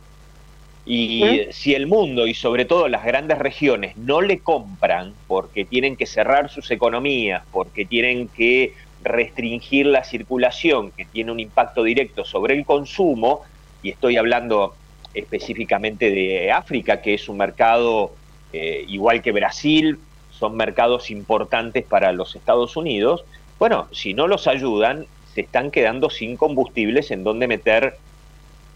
[0.87, 1.49] Y ¿Eh?
[1.51, 6.07] si el mundo y sobre todo las grandes regiones no le compran porque tienen que
[6.07, 8.73] cerrar sus economías, porque tienen que
[9.03, 13.43] restringir la circulación, que tiene un impacto directo sobre el consumo,
[13.83, 14.75] y estoy hablando
[15.13, 18.13] específicamente de África, que es un mercado
[18.53, 19.99] eh, igual que Brasil,
[20.31, 23.25] son mercados importantes para los Estados Unidos,
[23.59, 27.97] bueno, si no los ayudan, se están quedando sin combustibles en donde meter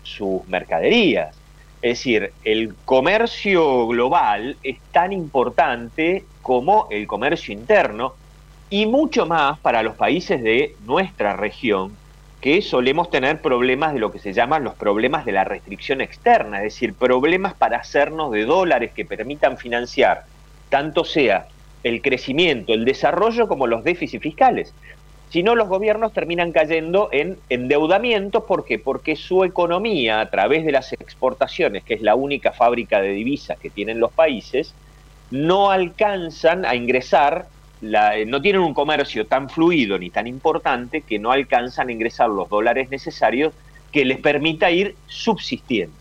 [0.03, 1.37] sus mercaderías.
[1.83, 8.15] Es decir, el comercio global es tan importante como el comercio interno
[8.69, 11.97] y mucho más para los países de nuestra región
[12.41, 16.59] que solemos tener problemas de lo que se llaman los problemas de la restricción externa,
[16.59, 20.25] es decir, problemas para hacernos de dólares que permitan financiar
[20.71, 21.47] tanto sea
[21.83, 24.75] el crecimiento, el desarrollo como los déficits fiscales.
[25.31, 28.47] Si no, los gobiernos terminan cayendo en endeudamiento.
[28.47, 28.81] ¿Por qué?
[28.81, 33.57] Porque su economía, a través de las exportaciones, que es la única fábrica de divisas
[33.59, 34.75] que tienen los países,
[35.31, 37.47] no alcanzan a ingresar,
[37.81, 42.29] la, no tienen un comercio tan fluido ni tan importante que no alcanzan a ingresar
[42.29, 43.55] los dólares necesarios
[43.93, 45.95] que les permita ir subsistiendo.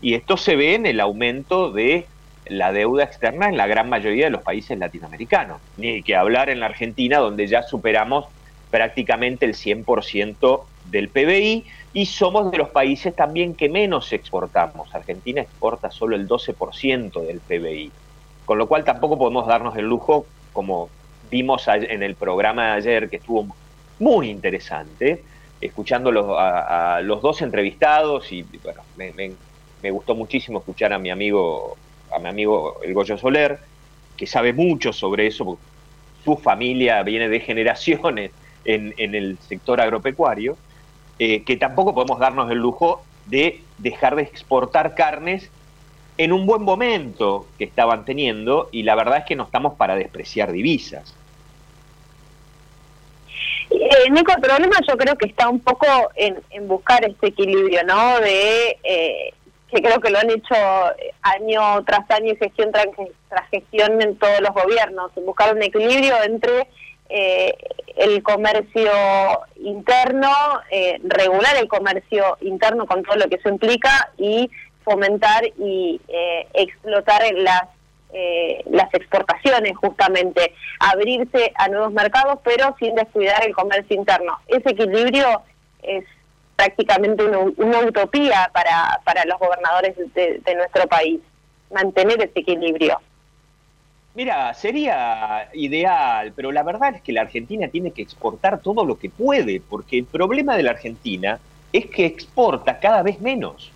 [0.00, 2.06] Y esto se ve en el aumento de
[2.46, 5.60] la deuda externa en la gran mayoría de los países latinoamericanos.
[5.76, 8.24] Ni que hablar en la Argentina, donde ya superamos
[8.70, 14.94] prácticamente el 100% del PBI y somos de los países también que menos exportamos.
[14.94, 17.90] Argentina exporta solo el 12% del PBI,
[18.44, 20.88] con lo cual tampoco podemos darnos el lujo, como
[21.30, 23.46] vimos en el programa de ayer, que estuvo
[23.98, 25.22] muy interesante,
[25.60, 29.12] escuchando a, los dos entrevistados y bueno, me,
[29.82, 31.76] me, gustó muchísimo escuchar a mi amigo,
[32.14, 33.58] a mi amigo el Goyo Soler,
[34.16, 35.58] que sabe mucho sobre eso,
[36.24, 38.32] su familia viene de generaciones
[38.64, 40.56] en, en el sector agropecuario,
[41.18, 45.50] eh, que tampoco podemos darnos el lujo de dejar de exportar carnes
[46.16, 49.96] en un buen momento que estaban teniendo y la verdad es que no estamos para
[49.96, 51.14] despreciar divisas.
[53.70, 55.86] Eh, Nico, el problema yo creo que está un poco
[56.16, 56.36] en,
[56.66, 58.18] buscar este equilibrio, ¿no?
[58.20, 59.34] De eh,
[59.70, 60.54] que creo que lo han hecho
[61.22, 66.66] año tras año y gestión tras gestión en todos los gobiernos, buscar un equilibrio entre
[67.10, 67.56] eh,
[67.96, 68.90] el comercio
[69.56, 70.32] interno,
[70.70, 74.50] eh, regular el comercio interno con todo lo que eso implica y
[74.84, 77.64] fomentar y eh, explotar las
[78.12, 84.36] eh, las exportaciones justamente, abrirse a nuevos mercados, pero sin descuidar el comercio interno.
[84.48, 85.42] Ese equilibrio
[85.82, 86.04] es
[86.56, 91.20] prácticamente una, una utopía para, para los gobernadores de, de nuestro país,
[91.72, 93.00] mantener ese equilibrio.
[94.14, 98.98] Mira, sería ideal, pero la verdad es que la Argentina tiene que exportar todo lo
[98.98, 101.38] que puede, porque el problema de la Argentina
[101.72, 103.70] es que exporta cada vez menos.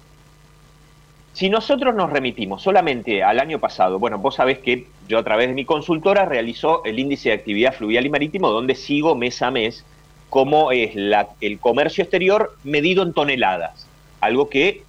[1.35, 5.49] Si nosotros nos remitimos solamente al año pasado, bueno, vos sabés que yo a través
[5.49, 9.51] de mi consultora realizo el índice de actividad fluvial y marítimo, donde sigo mes a
[9.51, 9.85] mes
[10.31, 13.87] cómo es la, el comercio exterior medido en toneladas,
[14.21, 14.83] algo que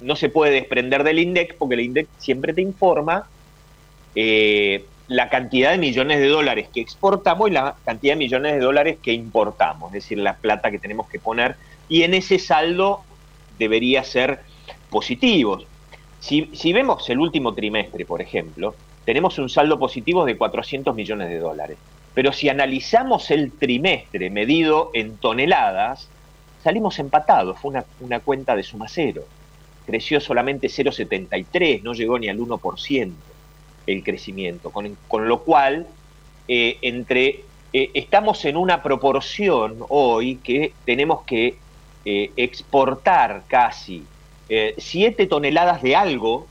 [0.00, 3.28] no se puede desprender del INDEC, porque el INDEC siempre te informa
[4.14, 8.60] eh, la cantidad de millones de dólares que exportamos y la cantidad de millones de
[8.60, 11.56] dólares que importamos, es decir, la plata que tenemos que poner,
[11.88, 13.02] y en ese saldo
[13.58, 14.40] debería ser
[14.90, 15.60] positivo.
[16.20, 21.28] Si, si vemos el último trimestre, por ejemplo, tenemos un saldo positivo de 400 millones
[21.28, 21.76] de dólares.
[22.14, 26.08] Pero si analizamos el trimestre medido en toneladas,
[26.62, 29.24] salimos empatados, fue una, una cuenta de suma cero.
[29.84, 33.12] Creció solamente 0,73, no llegó ni al 1%
[33.86, 35.86] el crecimiento, con, con lo cual
[36.46, 41.56] eh, entre, eh, estamos en una proporción hoy que tenemos que
[42.04, 44.04] eh, exportar casi
[44.46, 46.46] 7 toneladas de algo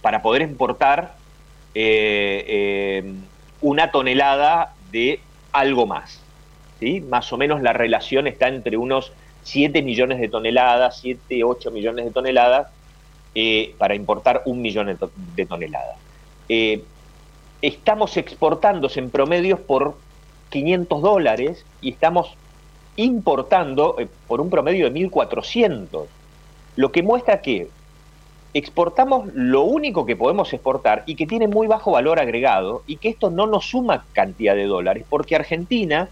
[0.00, 1.14] para poder importar
[3.60, 5.20] una tonelada de
[5.52, 6.22] algo más.
[6.80, 7.02] ¿sí?
[7.02, 12.06] Más o menos la relación está entre unos 7 millones de toneladas, 7, 8 millones
[12.06, 12.68] de toneladas,
[13.76, 14.98] para importar un millón
[15.36, 15.98] de toneladas.
[16.48, 16.82] Eh,
[17.62, 19.96] estamos exportándose en promedios por
[20.50, 22.34] 500 dólares y estamos
[22.96, 26.06] importando eh, por un promedio de 1.400,
[26.76, 27.68] lo que muestra que
[28.54, 33.08] exportamos lo único que podemos exportar y que tiene muy bajo valor agregado y que
[33.08, 36.08] esto no nos suma cantidad de dólares, porque Argentina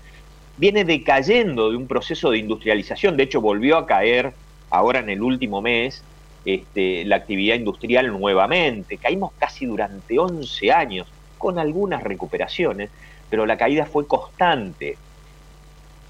[0.57, 4.33] viene decayendo de un proceso de industrialización, de hecho volvió a caer
[4.70, 6.03] ahora en el último mes
[6.45, 8.97] este, la actividad industrial nuevamente.
[8.97, 11.07] Caímos casi durante 11 años,
[11.38, 12.91] con algunas recuperaciones,
[13.28, 14.97] pero la caída fue constante.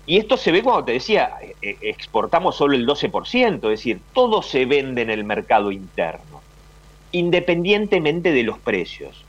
[0.06, 4.00] Y esto se ve cuando te decía, eh, eh, exportamos solo el 12%, es decir,
[4.12, 6.40] todo se vende en el mercado interno,
[7.12, 9.24] independientemente de los precios.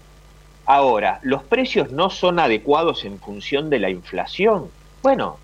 [0.65, 4.69] Ahora, ¿los precios no son adecuados en función de la inflación?
[5.03, 5.37] Bueno,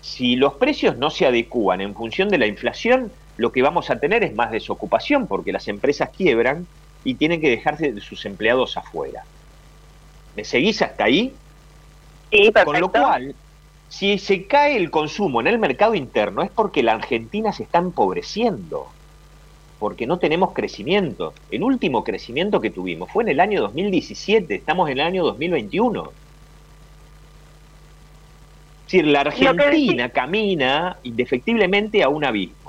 [0.00, 3.98] si los precios no se adecúan en función de la inflación, lo que vamos a
[3.98, 6.66] tener es más desocupación porque las empresas quiebran
[7.04, 9.24] y tienen que dejarse de sus empleados afuera.
[10.36, 11.32] ¿Me seguís hasta ahí?
[12.30, 12.64] Sí, perfecto.
[12.64, 13.34] Con lo cual,
[13.88, 17.78] si se cae el consumo en el mercado interno es porque la Argentina se está
[17.78, 18.86] empobreciendo,
[19.78, 21.34] porque no tenemos crecimiento.
[21.50, 26.12] El último crecimiento que tuvimos fue en el año 2017, estamos en el año 2021.
[28.86, 32.59] Es decir, la Argentina camina indefectiblemente a un abismo.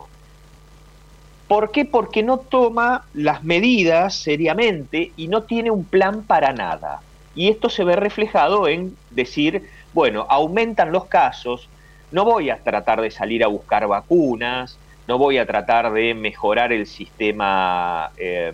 [1.52, 1.84] ¿Por qué?
[1.84, 7.02] Porque no toma las medidas seriamente y no tiene un plan para nada.
[7.36, 11.68] Y esto se ve reflejado en decir, bueno, aumentan los casos,
[12.10, 14.80] no voy a tratar de salir a buscar vacunas,
[15.10, 18.54] no voy a tratar de mejorar el sistema eh,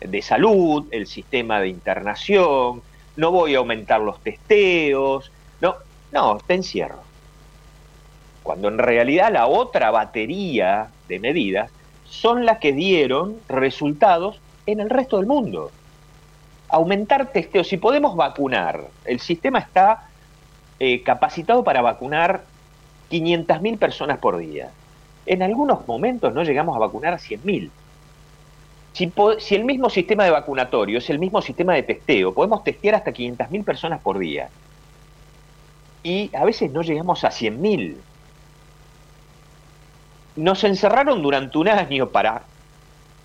[0.00, 2.82] de salud, el sistema de internación,
[3.16, 5.32] no voy a aumentar los testeos,
[5.62, 5.76] no,
[6.12, 7.00] no, te encierro.
[8.42, 11.70] Cuando en realidad la otra batería de medidas
[12.12, 15.70] son las que dieron resultados en el resto del mundo.
[16.68, 20.08] Aumentar testeos, si podemos vacunar, el sistema está
[20.78, 22.44] eh, capacitado para vacunar
[23.10, 24.70] 500.000 personas por día.
[25.24, 27.70] En algunos momentos no llegamos a vacunar a 100.000.
[28.92, 32.94] Si, si, el mismo sistema de vacunatorio es el mismo sistema de testeo, podemos testear
[32.94, 34.50] hasta 500.000 personas por día.
[36.02, 37.96] Y a veces no llegamos a 100.000
[40.36, 42.42] nos encerraron durante un año para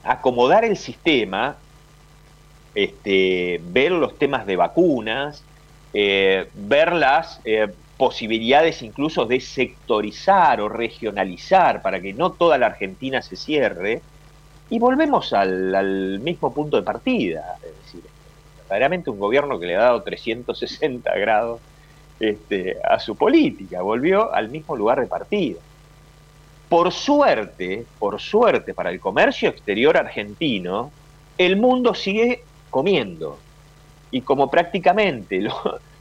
[0.03, 1.57] acomodar el sistema,
[2.75, 5.43] este, ver los temas de vacunas,
[5.93, 12.67] eh, ver las eh, posibilidades incluso de sectorizar o regionalizar para que no toda la
[12.67, 14.01] Argentina se cierre,
[14.69, 17.57] y volvemos al, mismo punto de partida.
[17.63, 18.09] Es decir,
[18.63, 21.61] verdaderamente un gobierno que le ha dado 360 grados
[22.19, 25.59] este, a su política, volvió al mismo lugar de partida.
[26.69, 30.91] Por suerte, por suerte para el comercio exterior argentino,
[31.37, 33.37] el mundo sigue comiendo.
[34.11, 35.47] Y como prácticamente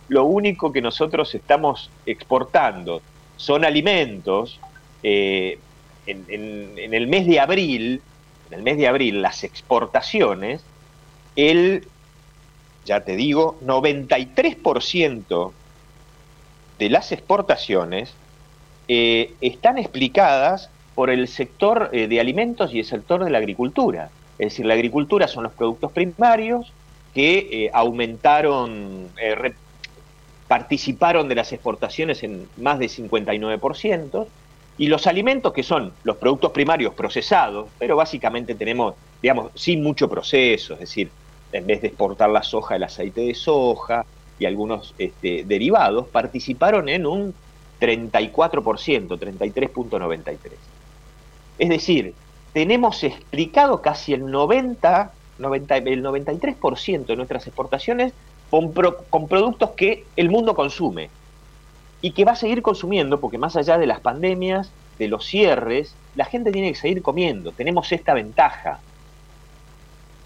[0.08, 3.00] lo único que nosotros estamos exportando
[3.36, 4.58] son alimentos.
[5.02, 5.58] Eh,
[6.06, 8.00] en, en, el mes de abril,
[8.48, 10.64] en el mes de abril, las exportaciones,
[11.34, 11.86] el,
[12.84, 15.52] ya te digo, 93%
[16.78, 18.14] de las exportaciones
[18.88, 24.10] eh, están explicadas por el sector eh, de alimentos y el sector de la agricultura.
[24.38, 26.72] Es decir, la agricultura son los productos primarios
[27.14, 29.08] que eh, aumentaron,
[30.48, 34.26] participaron de las exportaciones en más de 59%,
[34.78, 40.08] y los alimentos que son los productos primarios procesados, pero básicamente tenemos, digamos, sin mucho
[40.08, 41.10] proceso, es decir,
[41.52, 44.04] en vez de exportar la soja, el aceite de soja
[44.38, 47.34] y algunos este, derivados, participaron en un
[47.80, 50.38] 34%, 33.93%.
[51.58, 52.14] Es decir,
[52.52, 58.12] tenemos explicado casi el 90, 90 el 93% de nuestras exportaciones
[58.50, 61.10] con productos que el mundo consume
[62.00, 65.94] y que va a seguir consumiendo porque más allá de las pandemias, de los cierres,
[66.14, 67.52] la gente tiene que seguir comiendo.
[67.52, 68.80] Tenemos esta ventaja.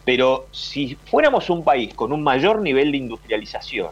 [0.04, 3.90] Pero si fuéramos un país con un mayor nivel de industrialización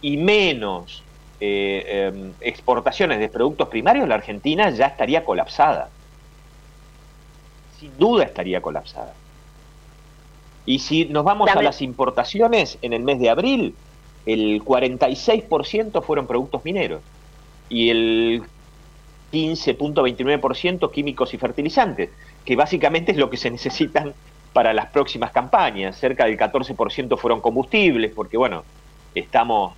[0.00, 1.02] y menos
[1.44, 5.88] eh, em, exportaciones de productos primarios, la Argentina ya estaría colapsada.
[7.80, 9.12] Sin duda estaría colapsada.
[10.66, 13.74] Y si nos vamos a las importaciones en el mes de abril,
[14.24, 17.02] el 46% fueron productos mineros
[17.68, 18.44] y el
[19.32, 22.10] 15.29% químicos y fertilizantes,
[22.44, 24.14] que básicamente es lo que se necesitan
[24.52, 25.96] para las próximas campañas.
[25.98, 28.62] Cerca del 14% fueron combustibles, porque bueno,
[29.12, 29.74] estamos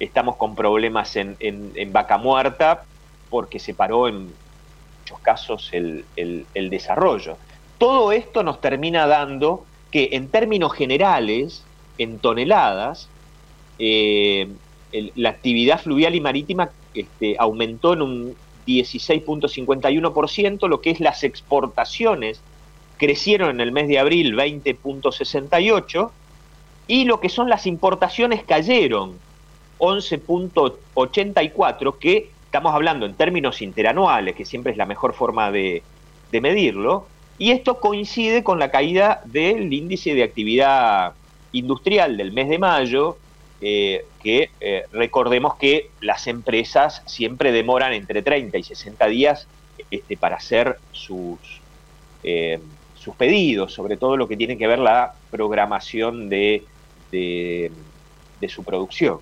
[0.00, 1.36] estamos con problemas en,
[1.92, 2.84] vaca muerta
[3.28, 4.32] porque se paró en
[5.00, 6.04] muchos casos el,
[6.54, 7.36] desarrollo.
[7.78, 11.64] Todo esto nos termina dando que en términos generales,
[11.98, 13.08] en toneladas,
[13.78, 14.48] eh,
[15.14, 18.36] la actividad fluvial y marítima este, aumentó en un
[18.66, 22.40] 16.51%, lo que es las exportaciones
[22.96, 26.10] crecieron en el mes de abril 20.68%
[26.86, 29.18] y lo que son las importaciones cayeron
[29.80, 35.82] 11.84, que estamos hablando en términos interanuales, que siempre es la mejor forma de,
[36.32, 37.06] medirlo,
[37.38, 41.14] y esto coincide con la caída del índice de actividad
[41.52, 43.16] industrial del mes de mayo,
[43.62, 49.46] eh, que eh, recordemos que las empresas siempre demoran entre 30 y 60 días
[49.90, 51.38] este, para hacer sus,
[52.22, 52.58] eh,
[52.94, 56.64] sus pedidos, sobre todo lo que tiene que ver la programación de,
[57.10, 57.70] de
[58.48, 59.20] su producción.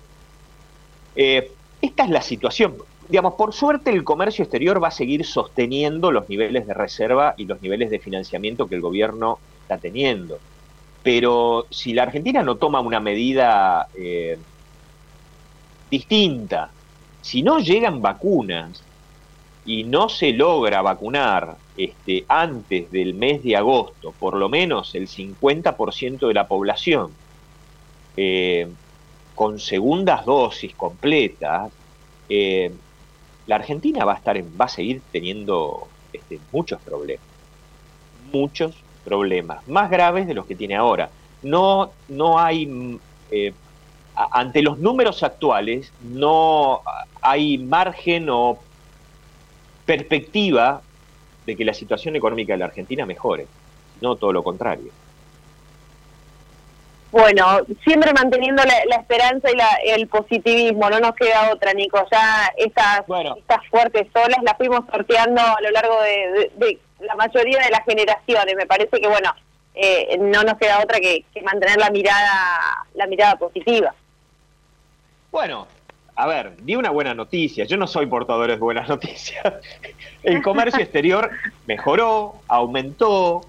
[1.15, 1.51] Eh,
[1.81, 2.75] esta es la situación.
[3.07, 7.45] Digamos, por suerte el comercio exterior va a seguir sosteniendo los niveles de reserva y
[7.45, 10.39] los niveles de financiamiento que el gobierno está teniendo.
[11.01, 14.37] Pero si la Argentina no toma una medida eh,
[15.89, 16.69] distinta,
[17.21, 18.83] si no llegan vacunas
[19.65, 25.07] y no se logra vacunar este, antes del mes de agosto, por lo menos el
[25.07, 27.11] 50% de la población,
[28.17, 28.67] eh,
[29.39, 31.71] con segundas dosis completas,
[32.27, 32.73] eh,
[33.47, 37.25] la Argentina va a estar va a seguir teniendo este, muchos problemas.
[38.33, 38.75] Muchos
[39.05, 41.09] problemas, más graves de los que tiene ahora.
[41.41, 42.99] No, no hay, mm,
[43.31, 43.53] eh,
[44.13, 46.81] ante los números actuales, no
[47.21, 48.59] hay margen o
[49.85, 50.81] perspectiva
[51.45, 53.47] de que la situación económica de la Argentina mejore,
[54.01, 54.91] no todo lo contrario.
[57.11, 62.05] Bueno, siempre manteniendo la, esperanza y el positivismo, no nos queda otra, Nico.
[62.11, 63.01] Ya estas,
[63.37, 68.55] estas fuertes olas las fuimos sorteando a lo largo de, la mayoría de las generaciones.
[68.55, 69.33] Me parece que, bueno,
[69.73, 73.95] eh, no nos queda otra que, mantener la mirada, la mirada positiva.
[75.31, 75.67] Bueno,
[76.15, 77.65] a ver, di una buena noticia.
[77.65, 79.51] Yo no soy portador de buenas noticias.
[80.21, 81.31] El comercio exterior
[81.65, 83.41] mejoró, aumentó,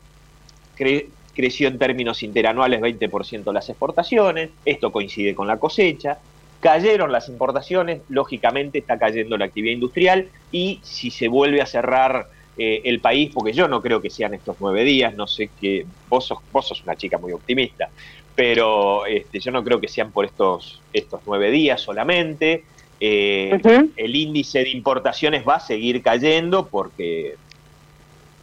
[1.41, 6.19] creció en términos interanuales 20% las exportaciones, esto coincide con la cosecha,
[6.61, 12.27] cayeron las importaciones, lógicamente está cayendo la actividad industrial y si se vuelve a cerrar
[12.59, 15.87] eh, el país, porque yo no creo que sean estos nueve días, no sé que
[16.11, 17.89] vos sos, vos sos una chica muy optimista,
[18.35, 22.65] pero este, yo no creo que sean por estos, estos nueve días solamente.
[23.03, 23.59] Eh,
[23.97, 27.37] el índice de importaciones va a seguir cayendo porque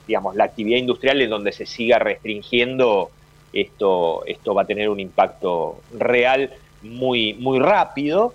[0.08, 3.12] digamos, la actividad industrial en donde se siga restringiendo,
[3.54, 6.52] esto, esto va a tener un impacto real
[6.82, 8.34] muy, muy rápido.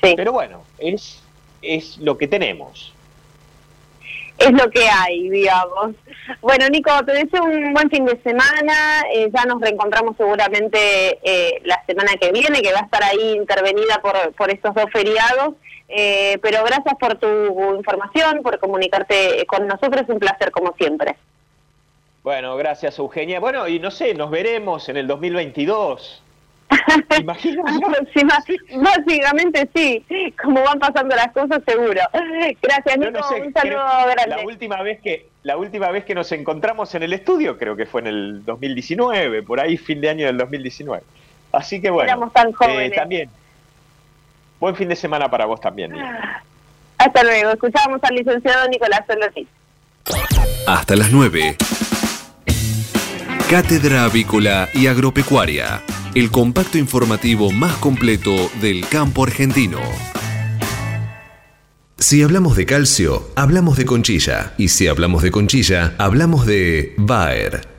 [0.00, 1.22] Pero bueno, es,
[1.62, 2.92] es lo que tenemos.
[4.38, 5.96] es lo que hay, digamos.
[6.40, 9.02] Bueno, Nico, te deseo un buen fin de semana.
[9.12, 13.32] Eh, ya nos reencontramos seguramente eh, la semana que viene, que va a estar ahí
[13.32, 15.54] intervenida por, por estos dos feriados.
[15.88, 20.02] Eh, pero gracias por tu información, por comunicarte con nosotros.
[20.08, 21.16] Un placer, como siempre.
[22.22, 23.40] Bueno, gracias, Eugenia.
[23.40, 26.22] Bueno, y no sé, nos veremos en el 2022.
[27.24, 30.04] Básicamente sí,
[30.42, 32.02] como van pasando las cosas seguro.
[32.60, 34.36] Gracias, Nico, un saludo grande.
[34.36, 37.86] La última vez que la última vez que nos encontramos en el estudio creo que
[37.86, 41.02] fue en el 2019, por ahí fin de año del 2019.
[41.52, 42.92] Así que bueno, Éramos tan jóvenes.
[42.92, 43.30] Eh, también
[44.60, 45.92] buen fin de semana para vos también.
[46.98, 47.50] Hasta luego.
[47.50, 49.48] Escuchamos al licenciado Nicolás Ortiz.
[50.66, 51.56] Hasta las 9.
[53.50, 55.82] Cátedra Avícola y Agropecuaria
[56.14, 59.78] el compacto informativo más completo del campo argentino.
[61.96, 64.54] Si hablamos de calcio, hablamos de conchilla.
[64.56, 67.77] Y si hablamos de conchilla, hablamos de Bayer.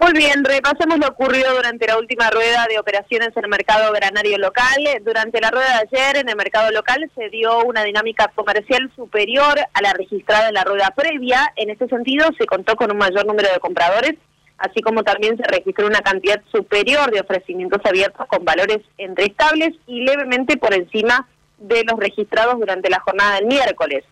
[0.00, 4.38] Muy bien, repasemos lo ocurrido durante la última rueda de operaciones en el mercado granario
[4.38, 4.76] local.
[5.04, 9.58] Durante la rueda de ayer en el mercado local se dio una dinámica comercial superior
[9.74, 11.52] a la registrada en la rueda previa.
[11.56, 14.14] En este sentido se contó con un mayor número de compradores,
[14.58, 19.70] así como también se registró una cantidad superior de ofrecimientos abiertos con valores entre estables
[19.88, 21.28] y levemente por encima
[21.58, 24.04] de los registrados durante la jornada del miércoles.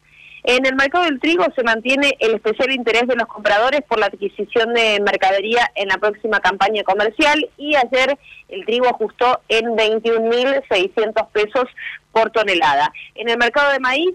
[0.49, 4.07] En el mercado del trigo se mantiene el especial interés de los compradores por la
[4.07, 8.17] adquisición de mercadería en la próxima campaña comercial y ayer
[8.49, 11.65] el trigo ajustó en 21.600 pesos
[12.13, 12.93] por tonelada.
[13.17, 14.15] En el mercado de maíz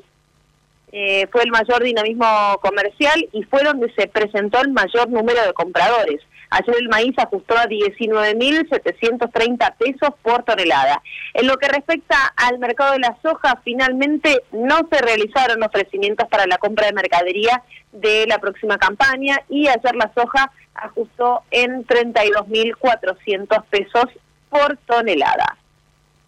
[0.93, 5.51] eh, fue el mayor dinamismo comercial y fue donde se presentó el mayor número de
[5.51, 6.21] compradores.
[6.51, 11.01] Ayer el maíz ajustó a 19.730 pesos por tonelada.
[11.33, 16.45] En lo que respecta al mercado de la soja, finalmente no se realizaron ofrecimientos para
[16.47, 23.63] la compra de mercadería de la próxima campaña y ayer la soja ajustó en 32.400
[23.69, 24.07] pesos
[24.49, 25.57] por tonelada.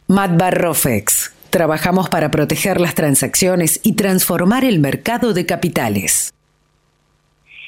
[0.08, 1.34] Matbarrofex.
[1.50, 6.34] Trabajamos para proteger las transacciones y transformar el mercado de capitales.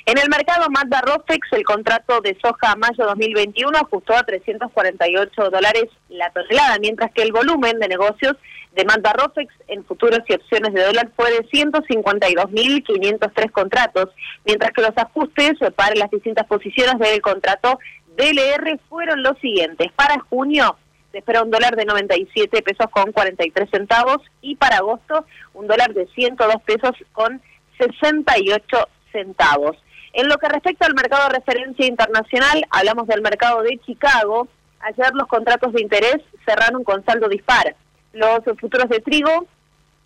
[0.07, 5.49] En el mercado Mazda Rofex, el contrato de soja a mayo 2021 ajustó a 348
[5.49, 8.35] dólares la tonelada, mientras que el volumen de negocios
[8.73, 14.09] de Mazda Rofex en futuros y opciones de dólar fue de 152.503 contratos,
[14.45, 17.79] mientras que los ajustes para las distintas posiciones del contrato
[18.15, 19.91] DLR fueron los siguientes.
[19.93, 20.77] Para junio
[21.11, 25.25] se espera un dólar de 97 pesos con 43 centavos y para agosto
[25.55, 27.41] un dólar de 102 pesos con
[27.79, 29.75] 68 centavos.
[30.15, 34.47] En lo que respecta al mercado de referencia internacional, hablamos del mercado de Chicago.
[34.79, 37.75] Ayer los contratos de interés cerraron con saldo dispar.
[38.13, 39.45] Los futuros de trigo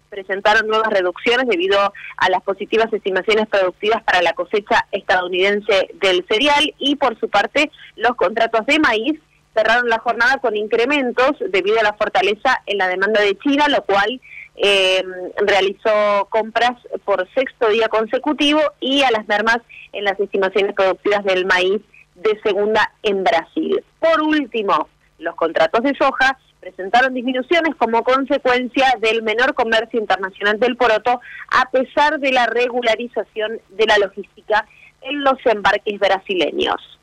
[0.10, 1.78] presentaron nuevas reducciones debido
[2.18, 7.70] a las positivas estimaciones productivas para la cosecha estadounidense del cereal y por su parte
[7.96, 9.20] los contratos de maíz
[9.54, 13.84] cerraron la jornada con incrementos debido a la fortaleza en la demanda de China, lo
[13.84, 14.20] cual
[14.62, 15.04] eh,
[15.38, 19.60] realizó compras por sexto día consecutivo y a las mermas
[19.94, 21.82] en las estimaciones productivas del maíz
[22.16, 23.82] de segunda en Brasil.
[24.00, 30.76] Por último, los contratos de soja presentaron disminuciones como consecuencia del menor comercio internacional del
[30.76, 34.68] poroto a pesar de la regularización de la logística
[35.02, 37.00] en los embarques brasileños.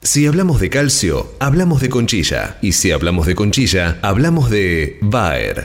[0.00, 2.58] Si hablamos de calcio, hablamos de conchilla.
[2.60, 5.64] Y si hablamos de conchilla, hablamos de Bayer.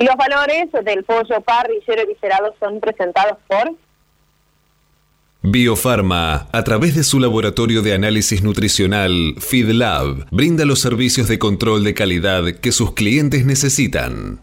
[0.00, 3.74] Y los valores del pollo parrillero viscerado son presentados por
[5.42, 11.84] Biofarma, a través de su laboratorio de análisis nutricional, FeedLab, brinda los servicios de control
[11.84, 14.40] de calidad que sus clientes necesitan.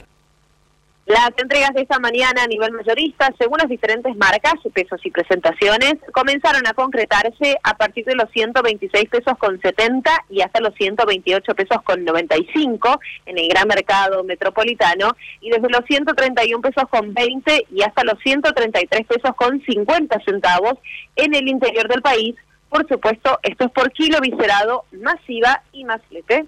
[1.07, 5.93] Las entregas de esta mañana a nivel mayorista, según las diferentes marcas, pesos y presentaciones,
[6.11, 11.55] comenzaron a concretarse a partir de los 126 pesos con 70 y hasta los 128
[11.55, 17.67] pesos con 95 en el gran mercado metropolitano y desde los 131 pesos con 20
[17.71, 20.73] y hasta los 133 pesos con 50 centavos
[21.15, 22.35] en el interior del país.
[22.67, 26.47] Por supuesto, esto es por kilo viscerado, masiva y más flete.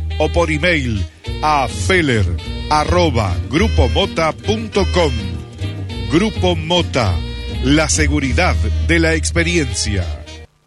[0.21, 1.03] o por email
[1.41, 2.25] a feller
[2.69, 5.11] arroba grupomota.com.
[6.11, 7.15] Grupo Mota,
[7.63, 8.55] la seguridad
[8.87, 10.05] de la experiencia.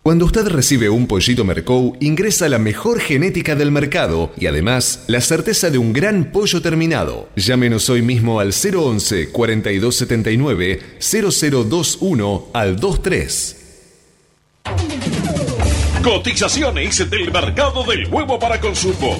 [0.03, 5.21] Cuando usted recibe un pollito Mercou, ingresa la mejor genética del mercado y además la
[5.21, 7.29] certeza de un gran pollo terminado.
[7.37, 13.57] Llámenos hoy mismo al 011 4279 0021 al 23.
[16.05, 19.17] Cotizaciones del mercado del huevo para consumo.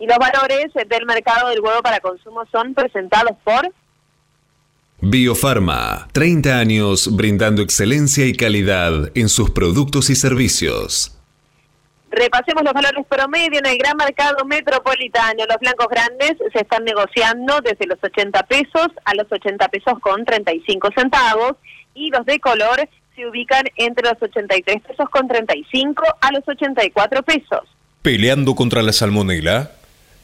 [0.00, 3.72] Y los valores del mercado del huevo para consumo son presentados por
[5.00, 11.16] Biofarma, 30 años brindando excelencia y calidad en sus productos y servicios.
[12.10, 15.44] Repasemos los valores promedio en el gran mercado metropolitano.
[15.48, 20.24] Los blancos grandes se están negociando desde los 80 pesos a los 80 pesos con
[20.24, 21.52] 35 centavos
[21.94, 27.22] y los de color se ubican entre los 83 pesos con 35 a los 84
[27.22, 27.60] pesos.
[28.02, 29.72] Peleando contra la salmonela,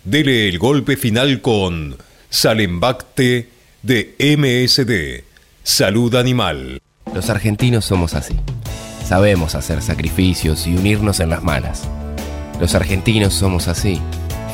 [0.04, 1.96] dele el golpe final con
[2.28, 3.48] Salembacte
[3.82, 5.24] de MSD,
[5.62, 6.80] Salud Animal.
[7.14, 8.36] Los argentinos somos así.
[9.04, 11.88] Sabemos hacer sacrificios y unirnos en las malas.
[12.60, 14.00] Los argentinos somos así,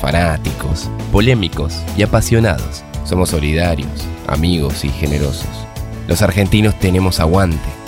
[0.01, 2.85] fanáticos, polémicos y apasionados.
[3.05, 5.49] Somos solidarios, amigos y generosos.
[6.07, 7.88] Los argentinos tenemos aguante.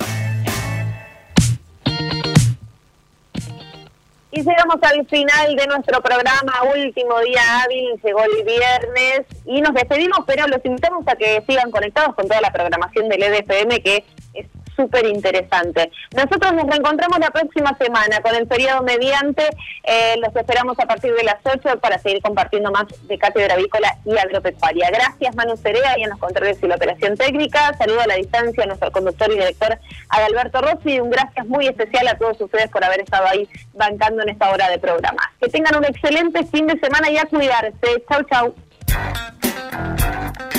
[4.33, 9.73] Y llegamos al final de nuestro programa, último día hábil, llegó el viernes y nos
[9.73, 14.05] despedimos, pero los invitamos a que sigan conectados con toda la programación del EDFM que
[14.33, 15.91] es súper interesante.
[16.15, 19.43] Nosotros nos reencontramos la próxima semana con el periodo mediante.
[19.83, 23.97] Eh, los esperamos a partir de las 8 para seguir compartiendo más de Cátedra Avícola
[24.05, 24.89] y Agropecuaria.
[24.89, 27.73] Gracias, Manu Cerea, y en los controles y la operación técnica.
[27.77, 31.67] Saludo a la distancia a nuestro conductor y director Adalberto Rossi y un gracias muy
[31.67, 35.31] especial a todos ustedes por haber estado ahí bancando en esta hora de programa.
[35.39, 38.03] Que tengan un excelente fin de semana y a cuidarse.
[38.09, 39.40] Chau, chau.